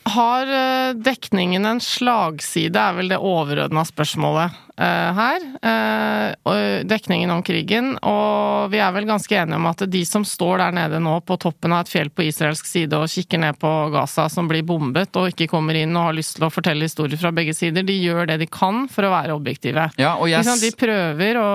[0.08, 5.44] Har eh, dekningen en slagside, er vel det overordna spørsmålet eh, her.
[5.60, 7.92] Eh, dekningen om krigen.
[8.08, 11.36] Og vi er vel ganske enige om at de som står der nede nå på
[11.44, 15.14] toppen av et fjell på israelsk side og kikker ned på Gaza som blir bombet
[15.20, 17.98] og ikke kommer inn og har lyst til å fortelle historier fra begge sider, de
[18.00, 19.90] gjør det de kan for å være objektive.
[20.00, 20.64] Ja, og jeg Ikke sant?
[20.64, 21.50] s- De prøver å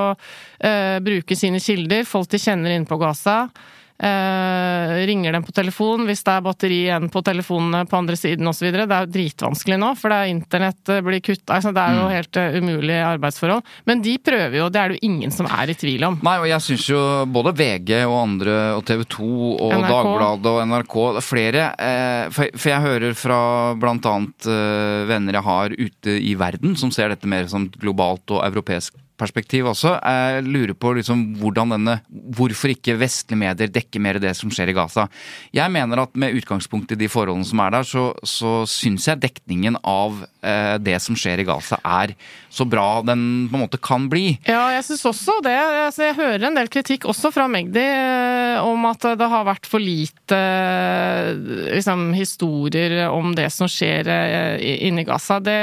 [1.05, 3.47] bruke sine kilder, folk de kjenner inne på Gaza.
[3.95, 8.49] Eh, ringer dem på telefon hvis det er batteri igjen på telefonene på andre siden
[8.51, 8.67] osv.
[8.73, 11.55] Det er jo dritvanskelig nå, for det er internett eh, blir kutta.
[11.55, 12.01] Altså, det er Mm.
[12.01, 13.63] jo helt uh, umulige arbeidsforhold.
[13.87, 16.19] Men de prøver jo, det er det jo ingen som er i tvil om.
[16.25, 16.99] Nei, og jeg syns jo
[17.31, 19.93] både VG og andre, og TV 2 og NRK.
[19.93, 23.39] Dagbladet og NRK, er flere eh, for, for jeg hører fra
[23.79, 28.99] eh, venner jeg har ute i verden, som ser dette mer som globalt og europeisk
[29.19, 29.95] perspektiv også.
[29.99, 31.99] Jeg lurer på liksom hvordan denne
[32.35, 35.07] Hvorfor ikke vestlige medier dekker mer det som skjer i Gaza?
[35.55, 39.21] Jeg mener at med utgangspunkt i de forholdene som er der, så, så syns jeg
[39.23, 42.15] dekningen av eh, det som skjer i Gaza er
[42.55, 44.37] så bra den på en måte kan bli.
[44.47, 45.55] Ja, jeg syns også det.
[45.59, 49.67] Altså, jeg hører en del kritikk også fra Magdi eh, om at det har vært
[49.67, 51.33] for lite eh,
[51.75, 55.41] liksom, historier om det som skjer eh, inni Gaza.
[55.43, 55.57] Det,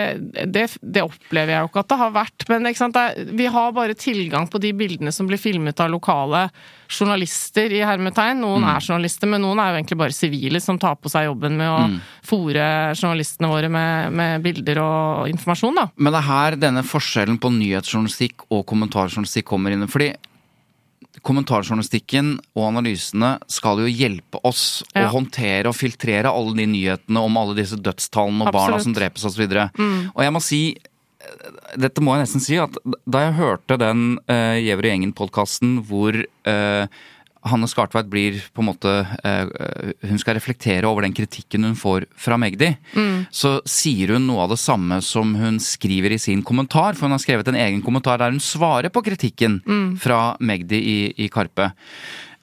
[0.45, 2.47] det, det, opplever jeg jo ikke at det har vært.
[2.53, 2.77] Men det,
[3.43, 6.45] vi har bare tilgang på de bildene som blir filmet av lokale
[6.87, 8.39] journalister i hermetegn.
[8.39, 8.69] Noen mm.
[8.71, 11.71] er journalister, men noen er jo egentlig bare sivile som tar på seg jobben med
[11.71, 11.97] å mm.
[12.29, 15.81] fòre journalistene våre med, med, bilder og informasjon.
[15.81, 15.89] Da.
[15.97, 19.89] Men det er her denne forskjellen på nyhetsjournalistikk og kommentarjournalistikk kommer inn.
[19.91, 20.13] fordi
[21.27, 25.05] kommentarjournalistikken og analysene skal jo hjelpe oss ja.
[25.05, 28.63] å håndtere og filtrere alle de nyhetene om alle disse dødstallene og Absolutt.
[28.63, 29.45] barna som drepes osv.
[29.77, 29.99] Mm.
[30.15, 30.63] Og jeg må si
[31.79, 32.77] dette må jeg nesten si, at
[33.09, 36.85] da jeg hørte den uh, Gjever og gjengen-podkasten hvor uh,
[37.49, 42.07] Hanne Skartveit blir på en måte uh, Hun skal reflektere over den kritikken hun får
[42.19, 42.71] fra Magdi.
[42.95, 43.25] Mm.
[43.35, 46.95] Så sier hun noe av det samme som hun skriver i sin kommentar.
[46.95, 49.89] For hun har skrevet en egen kommentar der hun svarer på kritikken mm.
[50.03, 51.73] fra Magdi i, i, Karpe.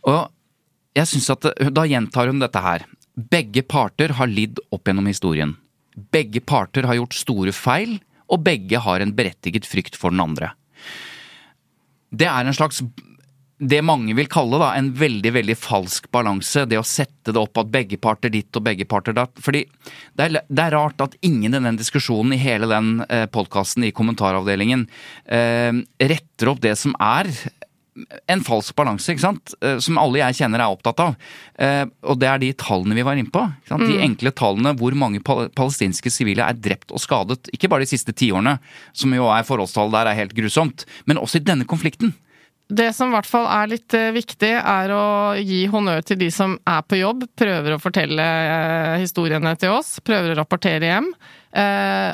[0.09, 0.27] Og
[0.97, 2.83] jeg synes at Da gjentar hun dette her.
[3.15, 5.55] Begge parter har lidd opp gjennom historien.
[6.11, 7.99] Begge parter har gjort store feil
[8.29, 10.53] og begge har en berettiget frykt for den andre.
[12.09, 12.81] Det er en slags
[13.59, 16.63] det mange vil kalle da, en veldig veldig falsk balanse.
[16.69, 19.33] Det å sette det opp at begge parter ditt og begge parter datt.
[19.43, 19.65] Fordi
[20.15, 23.83] det er, det er rart at ingen i den diskusjonen i hele den eh, podkasten
[23.83, 24.87] i kommentaravdelingen
[25.27, 27.27] eh, retter opp det som er
[28.29, 29.53] en falsk balanse, ikke sant?
[29.65, 31.17] Eh, som alle jeg kjenner er opptatt av.
[31.59, 33.43] Eh, og det er de tallene vi var inne på.
[33.71, 33.85] Mm.
[33.85, 37.51] De enkle tallene hvor mange palestinske sivile er drept og skadet.
[37.55, 38.57] Ikke bare de siste tiårene,
[38.93, 42.15] som jo er forholdstallet der er helt grusomt, men også i denne konflikten.
[42.69, 45.05] Det som i hvert fall er litt eh, viktig, er å
[45.41, 48.29] gi honnør til de som er på jobb, prøver å fortelle
[49.01, 51.11] historiene til oss, prøver å rapportere hjem.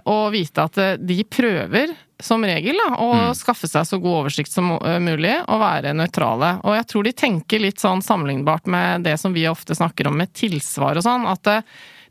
[0.07, 3.33] Og vite at de prøver, som regel, da, å mm.
[3.35, 6.51] skaffe seg så god oversikt som eh, mulig og være nøytrale.
[6.63, 10.17] Og jeg tror de tenker litt sånn sammenlignbart med det som vi ofte snakker om
[10.21, 11.51] med tilsvar og sånn, at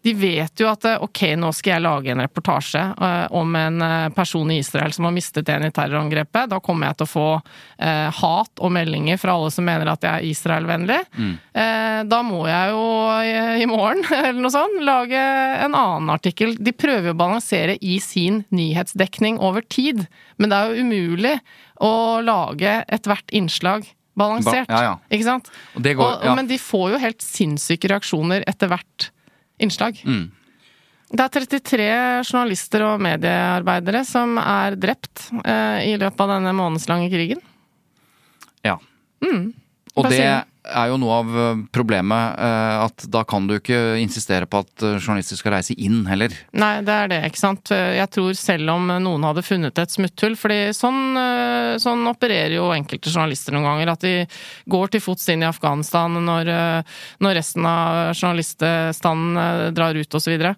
[0.05, 4.11] de vet jo at ok, nå skal jeg lage en reportasje uh, om en uh,
[4.13, 6.51] person i Israel som har mistet en i terrorangrepet.
[6.53, 7.29] Da kommer jeg til å få
[8.15, 10.99] hat og meldinger fra alle som mener at jeg er Israel-vennlig.
[11.19, 11.33] Mm.
[12.09, 12.85] da må jeg jo
[13.61, 16.55] i, morgen, eller noe sånt, lage en annen artikkel.
[16.57, 20.07] De prøver jo å balansere i sin nyhetsdekning over tid,
[20.39, 21.35] men det er jo umulig
[21.85, 21.93] å
[22.25, 23.89] lage ethvert innslag
[24.19, 24.71] balansert.
[24.71, 24.95] Ja, ja.
[25.11, 25.51] Ikke sant?
[25.75, 29.11] Går, og, men de får jo helt sinnssyke reaksjoner etter hvert
[29.63, 30.01] innslag.
[30.07, 30.31] Mm.
[31.15, 31.89] Det er 33
[32.25, 37.43] journalister og mediearbeidere som er drept eh, i løpet av denne månedslange krigen.
[38.65, 38.79] Ja.
[39.23, 39.53] Mm.
[39.95, 40.25] Og det
[40.65, 42.39] er jo noe av eh, problemet.
[42.41, 46.33] Eh, at da kan du ikke insistere på at eh, journalister skal reise inn heller.
[46.57, 47.73] Nei, det er det, ikke sant.
[47.75, 51.19] Jeg tror selv om noen hadde funnet et smutthull, fordi sånn,
[51.83, 53.93] sånn opererer jo enkelte journalister noen ganger.
[53.95, 54.15] At de
[54.71, 56.51] går til fots inn i Afghanistan når,
[57.25, 60.49] når resten av journaliststanden drar ut osv.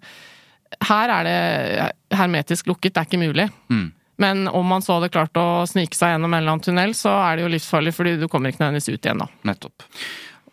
[0.87, 3.49] Her er det hermetisk lukket, det er ikke mulig.
[3.73, 3.89] Mm.
[4.23, 7.13] Men om man så hadde klart å snike seg gjennom en eller annen tunnel, så
[7.21, 9.29] er det jo livsfarlig, fordi du kommer ikke nødvendigvis ut igjen da.
[9.51, 9.85] Nettopp.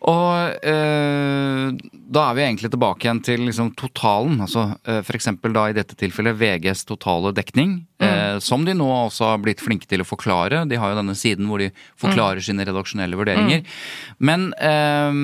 [0.04, 1.70] Og eh,
[2.14, 4.36] da er vi egentlig tilbake igjen til liksom, totalen.
[4.44, 5.30] altså eh, F.eks.
[5.54, 7.78] da i dette tilfellet VGs totale dekning.
[8.02, 8.04] Mm.
[8.04, 10.64] Eh, som de nå også har blitt flinke til å forklare.
[10.68, 12.46] De har jo denne siden hvor de forklarer mm.
[12.50, 13.62] sine redaksjonelle vurderinger.
[13.64, 14.18] Mm.
[14.28, 15.20] Men eh,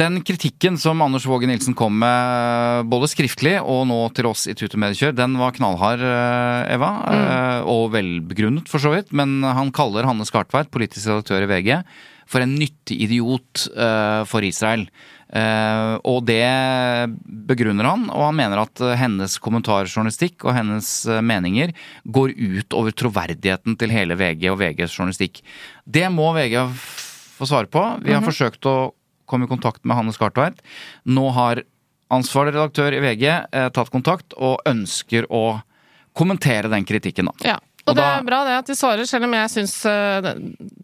[0.00, 4.56] den kritikken som Anders Våge Nilsen kom med, både skriftlig og nå til oss i
[4.56, 6.94] Tute Mediekjør, den var knallhard, eh, Eva.
[7.02, 7.26] Mm.
[7.26, 9.12] Eh, og velbegrunnet, for så vidt.
[9.12, 11.76] Men han kaller Hanne Skartveit, politisk redaktør i VG
[12.32, 14.86] for en nyttig idiot uh, for Israel.
[15.32, 16.44] Uh, og det
[17.48, 20.90] begrunner han, og han mener at hennes kommentarjournalistikk og hennes
[21.24, 21.72] meninger
[22.04, 25.40] går ut over troverdigheten til hele VG og VGs journalistikk.
[25.84, 26.58] Det må VG
[27.38, 27.80] få svare på.
[28.02, 28.30] Vi har mm -hmm.
[28.30, 28.92] forsøkt å
[29.26, 30.60] komme i kontakt med Hanne Skartveit.
[31.04, 31.62] Nå har
[32.10, 33.24] ansvarlig redaktør i VG
[33.72, 35.62] tatt kontakt og ønsker å
[36.12, 37.24] kommentere den kritikken.
[37.24, 37.32] Da.
[37.54, 37.58] Ja.
[37.82, 40.28] Og, det er bra det at de svarer, selv om jeg syns eh,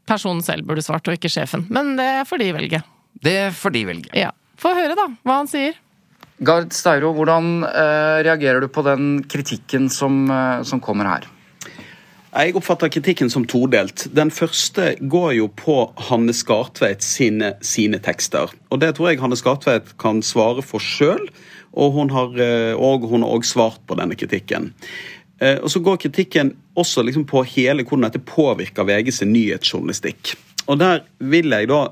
[0.09, 1.66] personen selv burde svart, og ikke sjefen.
[1.70, 2.80] Men det får de velge.
[3.22, 4.14] Det får de velge.
[4.18, 4.32] Ja.
[4.59, 5.78] Få høre, da, hva han sier.
[6.42, 11.26] Gard Steiro, hvordan eh, reagerer du på den kritikken som, eh, som kommer her?
[12.28, 14.05] Jeg oppfatter kritikken som todelt.
[14.14, 15.76] Den første går jo på
[16.11, 18.53] Hanne Skartveit sine, sine tekster.
[18.70, 21.24] Og det tror jeg Hanne Skartveit kan svare for sjøl,
[21.78, 22.34] og hun har
[22.78, 24.70] òg eh, svart på denne kritikken.
[25.39, 30.34] Eh, og så går kritikken også liksom på hele hvordan dette påvirker VG sin nyhetsjournalistikk.
[30.68, 31.86] Og der vil jeg da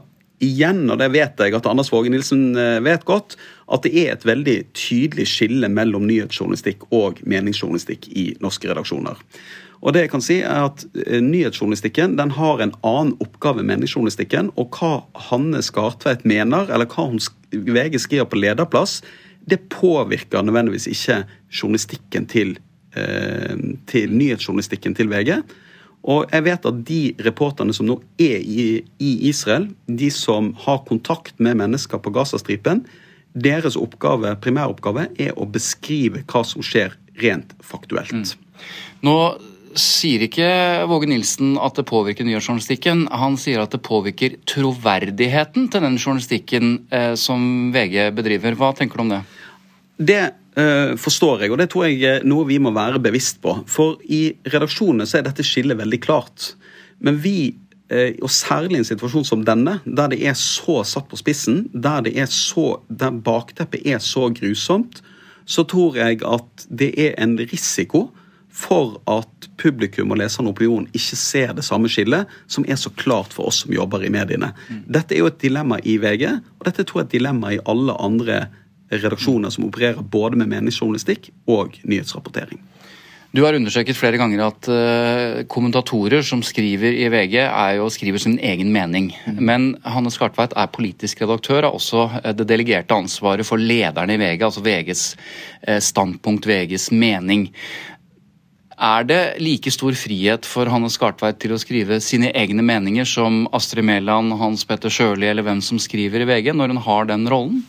[0.44, 3.38] igjen, og det vet jeg at Anders Våge Nilsen eh, vet godt,
[3.72, 9.22] at det er et veldig tydelig skille mellom nyhetsjournalistikk og meningsjournalistikk i norske redaksjoner.
[9.84, 13.70] Og det jeg kan si er at eh, Nyhetsjournalistikken den har en annen oppgave enn
[13.70, 14.51] meningsjournalistikken.
[14.61, 17.20] Og hva Hanne Skartveit mener, eller hva hun
[17.53, 19.01] VG skriver på lederplass,
[19.47, 21.20] det påvirker nødvendigvis ikke
[21.55, 22.57] journalistikken til,
[23.90, 25.40] til nyhetsjournalistikken til VG.
[26.07, 28.66] Og jeg vet at de reporterne som nå er i,
[29.03, 32.84] i Israel, de som har kontakt med mennesker på Gazastripen,
[33.36, 38.14] deres oppgave, primæroppgave er å beskrive hva som skjer rent faktuelt.
[38.14, 38.62] Mm.
[39.05, 39.16] Nå
[39.76, 40.49] sier ikke
[40.88, 43.07] Våge Nilsen at det påvirker nyhetsjournalistikken.
[43.12, 48.57] Han sier at det påvirker troverdigheten til den journalistikken eh, som VG bedriver.
[48.57, 49.22] Hva tenker du om det?
[49.97, 50.22] Det
[50.96, 53.59] forstår jeg, og det tror jeg er noe vi må være bevisst på.
[53.68, 56.54] For i redaksjonene så er dette skillet veldig klart.
[57.04, 57.57] Men vi,
[57.92, 61.66] uh, og særlig i en situasjon som denne, der det er så satt på spissen,
[61.74, 65.02] der, det er så, der bakteppet er så grusomt,
[65.46, 68.09] så tror jeg at det er en risiko
[68.57, 72.90] for at publikum og leserne og opinionen ikke ser det samme skillet som er så
[72.96, 74.52] klart for oss som jobber i mediene.
[74.70, 74.80] Mm.
[74.96, 76.24] Dette er jo et dilemma i VG,
[76.57, 78.38] og dette tror jeg er et dilemma i alle andre
[78.91, 82.62] redaksjoner som opererer både med meningsjournalistikk og nyhetsrapportering.
[83.37, 88.22] Du har undersøket flere ganger at uh, kommentatorer som skriver i VG, er jo skriver
[88.22, 89.11] sin egen mening.
[89.26, 89.43] Mm.
[89.45, 94.16] Men Hanne Skartveit er politisk redaktør, har også uh, det delegerte ansvaret for lederen i
[94.22, 95.05] VG, altså VGs
[95.66, 97.51] uh, standpunkt, VGs mening.
[98.76, 103.45] Er det like stor frihet for Hanne Skartveit til å skrive sine egne meninger som
[103.57, 107.28] Astrid Mæland, Hans Petter Sjøli eller hvem som skriver i VG, når hun har den
[107.28, 107.64] rollen?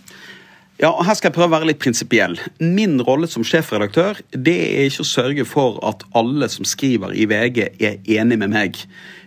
[0.78, 2.36] Ja, og Her skal jeg prøve å være litt prinsipiell.
[2.62, 7.26] Min rolle som sjefredaktør det er ikke å sørge for at alle som skriver i
[7.26, 8.78] VG, er enig med meg.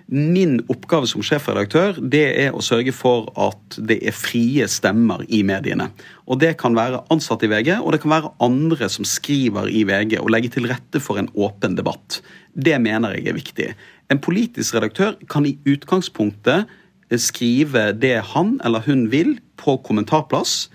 [0.06, 5.42] Min oppgave som sjefredaktør det er å sørge for at det er frie stemmer i
[5.46, 5.88] mediene.
[6.30, 9.82] Og Det kan være ansatte i VG, og det kan være andre som skriver i
[9.82, 12.22] VG, og legge til rette for en åpen debatt.
[12.54, 13.72] Det mener jeg er viktig.
[14.06, 16.70] En politisk redaktør kan i utgangspunktet
[17.18, 20.68] skrive det han eller hun vil på kommentarplass.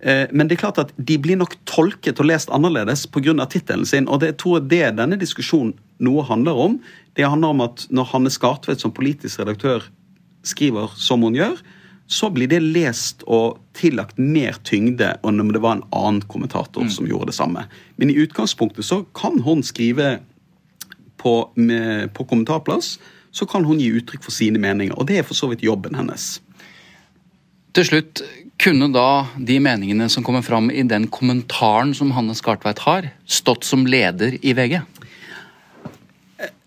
[0.00, 3.46] Eh, men det er klart at de blir nok tolket og lest annerledes pga.
[3.46, 4.08] tittelen sin.
[4.08, 6.78] Og det tror jeg det denne diskusjonen noe handler om.
[7.14, 9.82] Det handler om at når Hanne Skartvedt som politisk redaktør
[10.46, 11.58] skriver som hun gjør,
[12.08, 16.86] så blir det lest og tillagt mer tyngde enn om det var en annen kommentator
[16.86, 16.90] mm.
[16.94, 17.66] som gjorde det samme.
[17.96, 20.20] Men i utgangspunktet så kan hun skrive
[21.20, 22.96] på, med, på kommentarplass.
[23.30, 25.98] Så kan hun gi uttrykk for sine meninger, og det er for så vidt jobben
[25.98, 26.38] hennes.
[27.76, 28.22] Til slutt,
[28.58, 33.64] kunne da de meningene som kommer fram i den kommentaren som Hanne Skartveit har, stått
[33.64, 34.80] som leder i VG?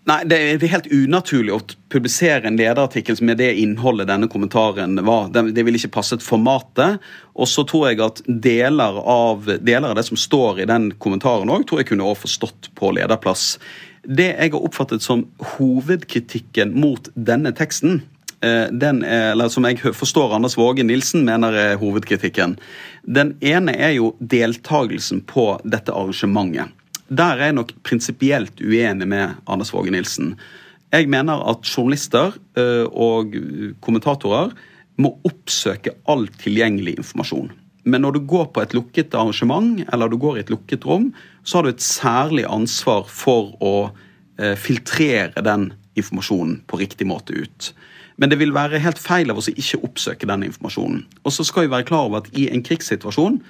[0.02, 1.60] Nei, det er helt unaturlig å
[1.92, 5.28] publisere en lederartikkel med det innholdet denne kommentaren var.
[5.30, 6.98] Det, ville ikke passet formatet.
[7.38, 11.52] Og så tror jeg at deler av, deler av det som står i den kommentaren
[11.54, 13.54] òg, tror jeg kunne også forstått på lederplass.
[14.02, 18.00] Det jeg har oppfattet som hovedkritikken mot denne teksten,
[18.42, 22.56] den er, eller som jeg forstår Anders Våge Nilsen mener er hovedkritikken.
[23.06, 26.72] Den ene er jo deltakelsen på dette arrangementet.
[27.12, 30.34] Der er jeg nok prinsipielt uenig med Anders Våge Nilsen.
[30.92, 33.34] Jeg mener at journalister eh, og
[33.84, 34.52] kommentatorer
[35.00, 37.50] må oppsøke all tilgjengelig informasjon.
[37.84, 41.10] Men når du går på et lukket arrangement eller du går i et lukket rom,
[41.42, 43.74] så har du et særlig ansvar for å
[44.38, 47.72] eh, filtrere den informasjonen på riktig måte ut.
[48.22, 51.00] Men det vil være helt feil av oss å ikke oppsøke den informasjonen.
[51.26, 53.40] Og så skal vi være klar over at i en krigssituasjon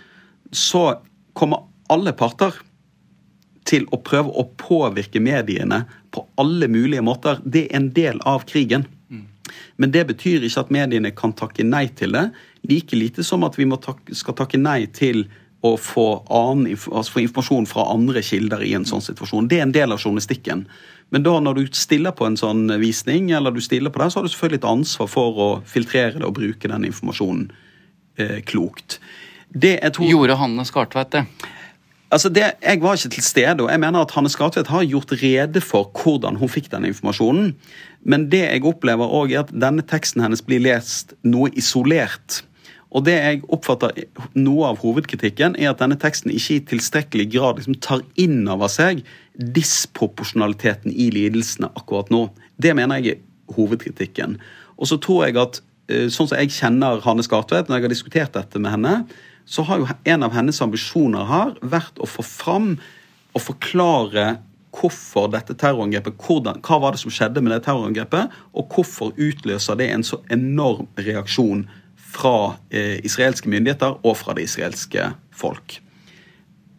[0.56, 0.84] så
[1.36, 2.56] kommer alle parter
[3.68, 7.42] til å prøve å påvirke mediene på alle mulige måter.
[7.44, 8.88] Det er en del av krigen.
[9.76, 12.30] Men det betyr ikke at mediene kan takke nei til det.
[12.68, 15.26] Like lite som at vi takke, skal takke nei til
[15.62, 19.46] å få, annen, altså få, informasjon fra andre kilder i en sånn situasjon.
[19.50, 20.64] Det er en del av journalistikken.
[21.14, 24.20] Men da når du stiller på en sånn visning, eller du stiller på det, så
[24.20, 27.50] har du selvfølgelig et ansvar for å filtrere det og bruke den informasjonen
[28.18, 28.98] eh, klokt.
[29.52, 30.08] Det tror...
[30.08, 31.26] Gjorde Hanne Skartveit det?
[32.12, 35.14] Altså det, Jeg var ikke til stede, og jeg mener at Hanne Skartvedt har gjort
[35.22, 37.54] rede for hvordan hun fikk den informasjonen.
[38.04, 42.42] Men det jeg opplever også er at denne teksten hennes blir lest noe isolert.
[42.93, 43.97] Og det jeg oppfatter
[44.36, 48.70] Noe av hovedkritikken er at denne teksten ikke i tilstrekkelig grad liksom tar inn over
[48.72, 52.26] seg disproporsjonaliteten i lidelsene akkurat nå.
[52.61, 54.36] Det mener jeg er hovedkritikken.
[54.76, 57.95] Og så tror jeg at eh, sånn som jeg kjenner Hanne Skartvedt, når jeg har
[57.95, 58.97] diskutert dette med henne,
[59.49, 62.74] så har jo en av hennes ambisjoner her vært å få fram
[63.32, 64.36] og forklare
[64.72, 69.76] hvorfor dette terrorangrepet, hvordan, hva var det som skjedde med det terrorangrepet, og hvorfor utløser
[69.80, 71.66] det en så enorm reaksjon
[72.12, 75.78] fra eh, israelske myndigheter og fra det israelske folk.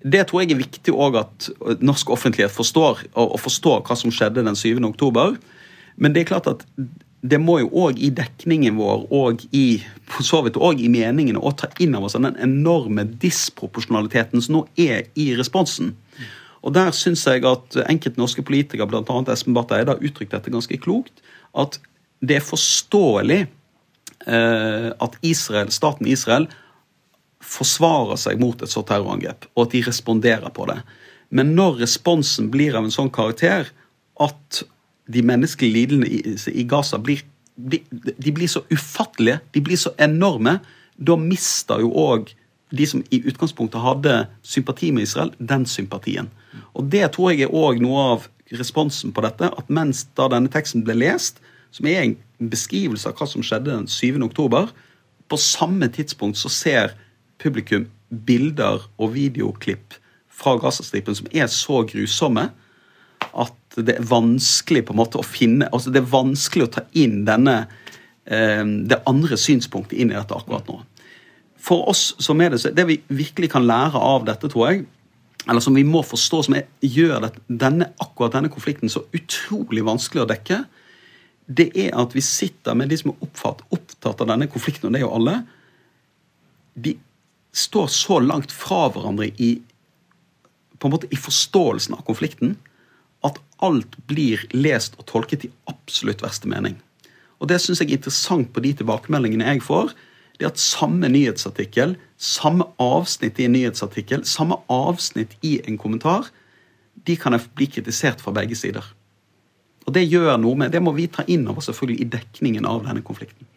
[0.03, 1.47] Det tror jeg er viktig òg at
[1.81, 4.75] norsk offentlighet forstår, og, og forstår hva som skjedde den 7.
[4.84, 5.38] oktober.
[5.95, 6.65] Men det er klart at
[7.23, 9.79] det må jo òg i dekningen vår og i
[10.19, 15.29] også i meningene å ta inn over seg den enorme disproporsjonaliteten som nå er i
[15.39, 15.93] responsen.
[16.63, 19.23] Og Der syns jeg at enkelte norske politikere, bl.a.
[19.31, 21.23] Espen Barth Eide, har uttrykt dette ganske klokt.
[21.55, 21.79] At
[22.23, 23.51] det er forståelig eh,
[24.24, 26.45] at Israel, staten Israel
[27.43, 30.78] forsvarer seg mot et sånt terrorangrep, og at de responderer på det.
[31.34, 33.67] Men når responsen blir av en sånn karakter
[34.21, 34.63] at
[35.11, 37.24] de menneskelige lidelsene i, Gaza blir,
[37.55, 40.59] de, de blir så ufattelige, de blir så enorme,
[40.95, 42.32] da mister jo òg
[42.74, 44.13] de som i utgangspunktet hadde
[44.45, 46.30] sympati med Israel, den sympatien.
[46.74, 49.49] Og Det tror jeg er òg noe av responsen på dette.
[49.49, 51.41] At mens da denne teksten ble lest,
[51.74, 52.15] som er en
[52.53, 54.21] beskrivelse av hva som skjedde den 7.
[54.26, 54.69] oktober,
[55.30, 56.95] på samme tidspunkt så ser
[57.41, 59.97] publikum bilder og videoklipp
[60.34, 62.49] fra Gazastripen som er så grusomme
[63.34, 66.84] at det er vanskelig på en måte å finne altså Det er vanskelig å ta
[66.99, 67.63] inn denne
[68.26, 70.82] eh, det andre synspunktet inn i dette akkurat nå.
[71.63, 74.84] For oss som er det, det vi virkelig kan lære av dette, tror jeg,
[75.47, 80.26] eller som vi må forstå, som er, gjør denne, akkurat denne konflikten så utrolig vanskelig
[80.26, 80.59] å dekke,
[81.45, 84.95] det er at vi sitter med de som er oppfatt, opptatt av denne konflikten, og
[84.95, 85.35] det er jo alle.
[86.73, 86.95] De
[87.53, 89.57] står så langt fra hverandre i,
[90.79, 92.55] på en måte, i forståelsen av konflikten
[93.27, 96.79] at alt blir lest og tolket i absolutt verste mening.
[97.39, 99.93] Og Det syns jeg er interessant på de tilbakemeldingene jeg får.
[100.39, 106.31] det at Samme nyhetsartikkel, samme avsnitt i en nyhetsartikkel, samme avsnitt i en kommentar,
[107.05, 108.83] de kan bli kritisert fra begge sider.
[109.84, 112.86] Og Det gjør noe med, det må vi ta inn over selvfølgelig i dekningen av
[112.88, 113.47] denne konflikten.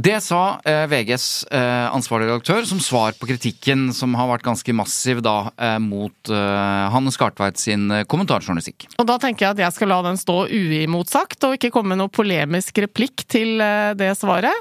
[0.00, 4.74] Det sa eh, VGs eh, ansvarlige redaktør som svar på kritikken som har vært ganske
[4.76, 8.86] massiv da eh, mot eh, Hanne Skartveit sin kommentarjournalistikk.
[9.02, 12.04] Og da tenker jeg at jeg skal la den stå uimotsagt, og ikke komme med
[12.04, 13.58] noe polemisk replikk til
[13.98, 14.54] det svaret.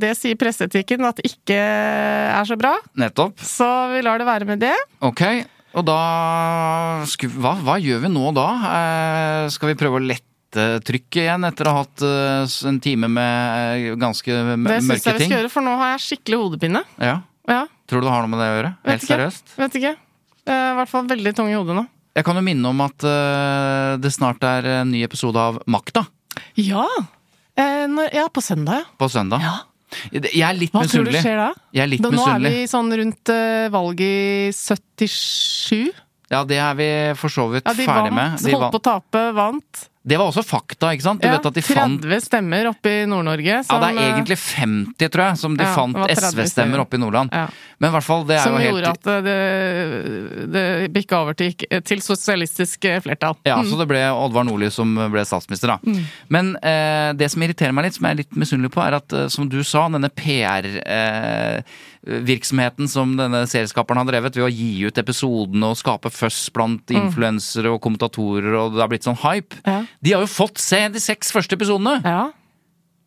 [0.00, 2.74] det sier presseetikken at ikke er så bra.
[2.98, 3.38] Nettopp.
[3.40, 4.74] Så vi lar det være med det.
[5.04, 5.22] Ok,
[5.76, 5.98] og da
[7.06, 8.48] hva, hva, gjør vi nå da?
[9.52, 10.25] skal vi prøve å lette
[10.86, 14.66] trykket igjen etter å ha hatt uh, en time med uh, ganske mørke ting?
[14.66, 16.82] Det syns jeg vi skal gjøre, for nå har jeg skikkelig hodepine.
[17.02, 17.18] Ja.
[17.50, 17.62] ja.
[17.90, 18.72] Tror du det har noe med det å gjøre?
[18.76, 19.12] Vet Helt ikke.
[19.12, 19.54] seriøst?
[19.60, 19.92] Vet ikke.
[20.46, 21.86] Jeg er I hvert fall veldig tung i hodet nå.
[22.16, 26.06] Jeg kan jo minne om at uh, det snart er en ny episode av Makta.
[26.60, 26.86] Ja!
[27.56, 28.88] Når, ja, på søndag, ja.
[29.00, 29.40] På søndag.
[29.40, 29.54] Ja.
[30.12, 30.90] Jeg er litt Hva misunnelig.
[30.92, 31.46] tror du skjer da?
[31.72, 33.32] Jeg er litt da nå er vi sånn rundt
[33.72, 34.50] valget i
[35.06, 36.02] 77.
[36.32, 36.88] Ja, det er vi
[37.18, 38.40] for så vidt Ja, ferdig vant, med.
[38.42, 39.86] De holdt på å tape, vant.
[40.06, 41.18] Det var også fakta, ikke sant?
[41.20, 43.56] Du Ja, vet at de fant 30 stemmer oppe i Nord-Norge.
[43.66, 46.28] Ja, det er eh, egentlig 50, tror jeg, som de Ja, fant det var 30
[46.44, 47.34] SV-stemmer oppe i Nordland.
[47.34, 47.48] Ja.
[47.82, 51.34] Men i hvert fall, det er Som jo gjorde at eh, det, det bikka over
[51.36, 51.52] til,
[51.82, 53.34] til sosialistisk eh, flertall.
[53.44, 53.70] Ja, Mm.
[53.72, 55.96] så det ble Oddvar Nordli som ble statsminister, da.
[56.30, 59.12] Men eh, det som irriterer meg litt, som jeg er litt misunnelig på, er at
[59.16, 60.10] eh, som du sa, denne
[62.06, 66.90] PR-virksomheten som denne serieskaperen har drevet ved å gi ut episodene og skape føss blant
[66.94, 69.58] influensere og kommentatorer, og det har blitt sånn hype.
[69.66, 69.82] Ja.
[70.00, 71.98] De har jo fått se de seks første episodene!
[72.06, 72.30] Ja.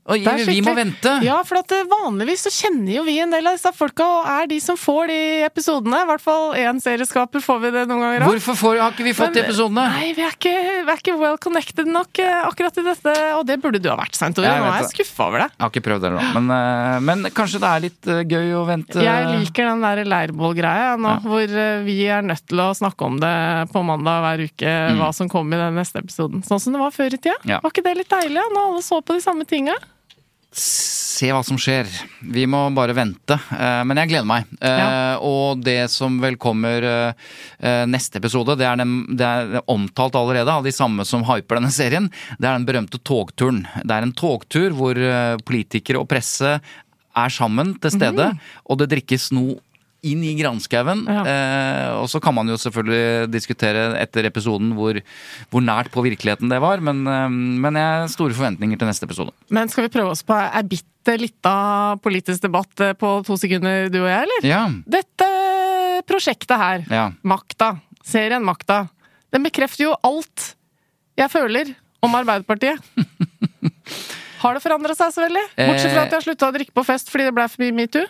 [0.09, 1.11] Og vi må vente!
[1.25, 4.29] Ja, for at eh, vanligvis så kjenner jo vi en del av disse folka, og
[4.33, 5.99] er de som får de episodene.
[6.03, 8.31] I hvert fall én serieskaper får vi det noen ganger av.
[8.33, 9.85] Hvorfor får, har ikke vi fått de episodene?
[9.93, 10.53] Nei, vi er ikke,
[10.87, 13.97] vi er ikke well connected nok eh, akkurat i dette, og det burde du ha
[13.99, 14.49] vært, Svein Tore.
[14.49, 14.93] Nå er jeg det.
[14.95, 15.53] skuffa over deg.
[15.55, 16.25] Jeg har ikke prøvd det, da.
[16.39, 20.03] Men, eh, men kanskje det er litt eh, gøy å vente Jeg liker den der
[20.09, 21.21] leirbålgreia nå, Ja.
[21.29, 23.33] hvor eh, vi er nødt til å snakke om det
[23.73, 26.41] på mandag hver uke, hva som kommer i den neste episoden.
[26.45, 27.37] Sånn som det var før i tida.
[27.45, 27.53] Mm.
[27.53, 27.61] Ja.
[27.63, 28.47] Var ikke det litt deilig, ja?
[28.55, 29.77] Når alle så på de samme tinga?
[30.59, 31.87] Se hva som skjer.
[32.35, 33.35] Vi må bare vente.
[33.55, 34.45] Eh, Men jeg gleder meg.
[34.61, 35.17] Eh, Ja.
[35.23, 37.13] Og det som vel kommer eh,
[37.59, 41.59] eh, neste episode, det er, den, det er omtalt allerede av de samme som hyper
[41.59, 42.09] denne serien.
[42.39, 43.63] Det er den berømte togturen.
[43.83, 46.57] Det er en togtur hvor eh, politikere og presse
[47.19, 48.29] er sammen til stede,
[48.69, 49.57] og det drikkes noe
[50.05, 51.03] inn i granskauen.
[51.09, 51.23] Ja.
[51.27, 54.99] Eh, og så kan man jo selvfølgelig diskutere etter episoden hvor,
[55.51, 59.09] hvor nært på virkeligheten det var, men, eh, men jeg har store forventninger til neste
[59.09, 59.35] episode.
[59.51, 61.55] Men skal vi prøve oss på ei bitte lita
[62.03, 64.47] politisk debatt eh, på to sekunder, du og jeg, eller?
[64.47, 64.63] Ja,
[64.99, 65.29] Dette
[66.07, 67.09] prosjektet her, ja.
[67.27, 67.73] Makta,
[68.07, 68.85] serien Makta,
[69.35, 70.53] den bekrefter jo alt
[71.19, 71.73] jeg føler
[72.05, 72.79] om Arbeiderpartiet.
[74.39, 75.41] Har det forandra seg så veldig?
[75.57, 78.05] Bortsett fra at jeg slutta å drikke på fest fordi det ble for mye metoo?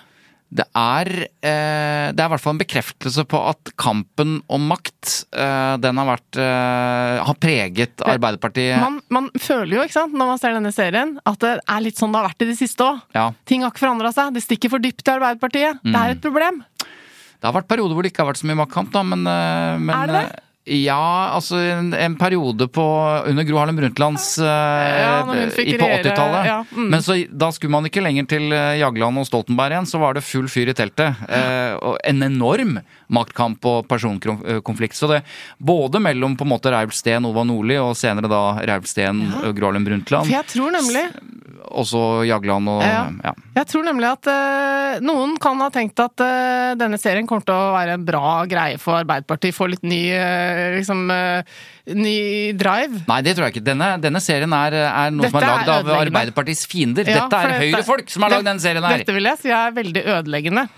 [0.50, 1.10] Det er,
[1.46, 6.00] eh, det er i hvert fall en bekreftelse på at kampen om makt, eh, den
[6.02, 8.80] har vært eh, har preget Arbeiderpartiet.
[8.82, 12.02] Man, man føler jo, ikke sant, når man ser denne serien, at det er litt
[12.02, 13.04] sånn det har vært i det siste òg.
[13.14, 13.28] Ja.
[13.46, 14.34] Ting har ikke forandra seg.
[14.34, 15.84] Det stikker for dypt i Arbeiderpartiet.
[15.86, 16.02] Det Mm.
[16.02, 16.64] er et problem.
[16.80, 19.78] Det har vært perioder hvor det ikke har vært så mye maktkamp, da, men, eh,
[19.78, 20.44] men Er det det?
[20.70, 22.84] Ja, altså en, en periode på
[23.26, 25.24] under Gro Harlem Brundtlands eh, Ja,
[25.64, 26.46] i- på 80-tallet.
[26.46, 26.90] ja, mm.
[26.92, 30.14] Men så, da skulle man ikke lenger til eh, Jagland og Stoltenberg igjen, så var
[30.20, 31.16] det full fyr i teltet.
[31.26, 32.78] Eh, og en enorm
[33.10, 34.98] maktkamp og personkonflikt.
[34.98, 35.24] Så det
[35.58, 39.52] både mellom på en måte Reiulf Steen, Ova Nordli, og senere da Reiulf Steen, ja.
[39.56, 41.06] Gro Brundtland, For jeg tror nemlig
[41.70, 43.10] også Jagland og Ja.
[43.24, 43.34] ja.
[43.56, 47.56] Jeg tror nemlig at uh, noen kan ha tenkt at uh, denne serien kommer til
[47.56, 49.56] å være en bra greie for Arbeiderpartiet.
[49.56, 51.60] Få litt ny uh, liksom eh,
[51.96, 53.04] ny drive.
[53.10, 53.66] Nei, det tror jeg ikke.
[53.70, 55.92] Denne, denne serien er, er noe som Dette er er lagd av.
[56.00, 57.08] Arbeiderpartiets fiender.
[57.08, 59.04] Ja, dette er Høyre-folk som har lagd denne serien her.
[59.04, 60.70] Dette vil jeg si er veldig ødeleggende.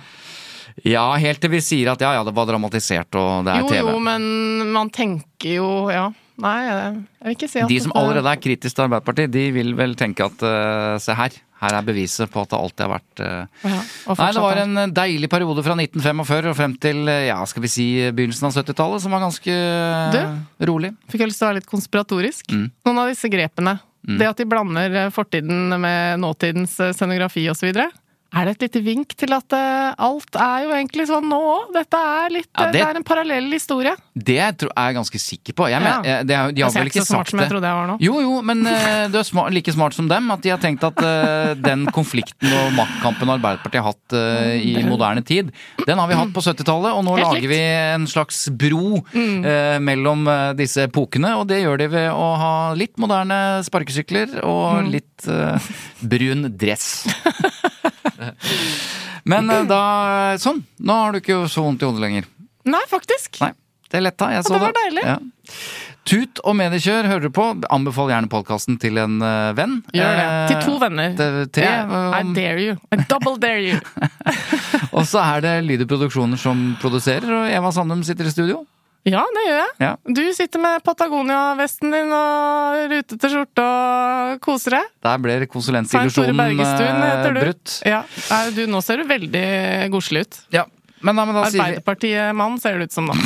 [0.88, 3.69] Ja, helt til vi sier at ja, ja, det var dramatisert og det er Jo,
[3.69, 3.80] TV.
[3.80, 6.09] jo, jo, men man tenker jo Ja.
[6.41, 9.76] Nei, jeg, vil ikke si at De som allerede er kritiske til Arbeiderpartiet, de vil
[9.78, 13.22] vel tenke at uh, se her, her er beviset på at det alltid har vært
[13.22, 13.67] uh...
[13.67, 13.82] ja,
[14.15, 17.69] Nei, det var en deilig periode fra 1945 og frem til eh, ja, skal vi
[17.69, 19.59] si begynnelsen av 70-tallet, som var ganske
[20.15, 20.19] du,
[20.72, 20.95] rolig.
[21.13, 22.55] Fikk jeg lyst til å være litt konspiratorisk.
[22.55, 22.67] Mm.
[22.89, 23.78] Noen av disse grepene.
[24.01, 27.69] Det at de blander fortiden med nåtidens scenografi osv.
[28.32, 31.74] Er det et lite vink til at uh, alt er jo egentlig sånn nå òg?
[31.76, 32.84] Dette er litt Ja, eh, det- det...
[32.88, 33.92] er en parallell historie.
[34.16, 35.66] Det tror- er jeg ganske sikker på.
[35.68, 36.00] Jeg Ja.
[36.00, 37.76] men, eh, det, er- de har vel ikke ikke så smart som jeg trodde jeg
[37.76, 37.98] var nå.
[38.00, 40.32] Jo, jo, men uh, du er smart, like smart som dem.
[40.32, 44.16] At de har tenkt at uh, den konflikten og maktkampen Arbeiderpartiet har hatt
[44.64, 45.52] i moderne tid,
[45.86, 46.96] den har vi hatt på 70-tallet.
[46.96, 47.52] Og nå Helt lager likt.
[47.52, 49.84] vi en slags bro Mm.
[49.84, 50.24] mellom
[50.56, 51.36] disse epokene.
[51.40, 54.92] Og det gjør de ved å ha litt moderne sparkesykler og Mm.
[54.92, 55.28] litt
[56.02, 57.08] brun dress.
[59.32, 59.82] Men eh, da
[60.41, 60.63] Sånn.
[60.82, 62.28] Nå har du ikke så vondt i hodet lenger.
[62.72, 63.39] Nei, faktisk.
[63.41, 63.51] Nei,
[63.93, 64.32] det letta.
[64.34, 65.05] Jeg så det var deilig.
[65.05, 65.17] Ja.
[66.11, 67.43] Tut og mediekjør hører du på.
[67.69, 69.80] Anbefal gjerne podkasten til en eh, venn.
[69.93, 70.26] Gjør det.
[70.26, 71.13] Eh, Til to venner.
[71.19, 71.67] til tre.
[71.69, 72.17] Yeah.
[72.17, 72.78] I dare you.
[72.89, 73.78] I double dare you.
[74.97, 78.63] Og så er det Lyder Produksjoner som produserer, og Eva Sandum sitter i studio.
[79.10, 79.72] Ja, det gjør jeg.
[79.82, 79.91] Ja.
[80.06, 84.91] Du sitter med Patagonia-vesten din og rutete skjorte og koser deg.
[85.08, 86.43] Der ble konsulentillusjonen
[87.08, 87.80] eh, brutt.
[87.88, 88.04] Ja.
[88.30, 89.45] Nei, du, nå ser du veldig
[89.95, 90.39] godselig ut.
[90.54, 90.68] Ja.
[91.02, 93.18] Men, da, men da sier Arbeiderpartiet-mann ser det ut som da.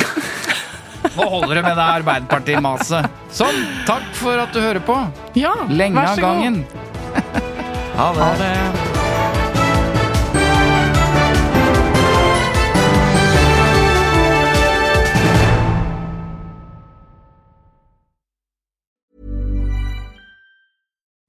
[1.16, 3.20] Nå holder det med det Arbeiderparti-maset.
[3.36, 3.60] Sånn.
[3.88, 4.96] Takk for at du hører på.
[5.38, 6.30] Ja, Lenge vær av så god.
[6.32, 6.62] gangen.
[7.96, 8.20] Ha det.
[8.20, 8.95] Ha det.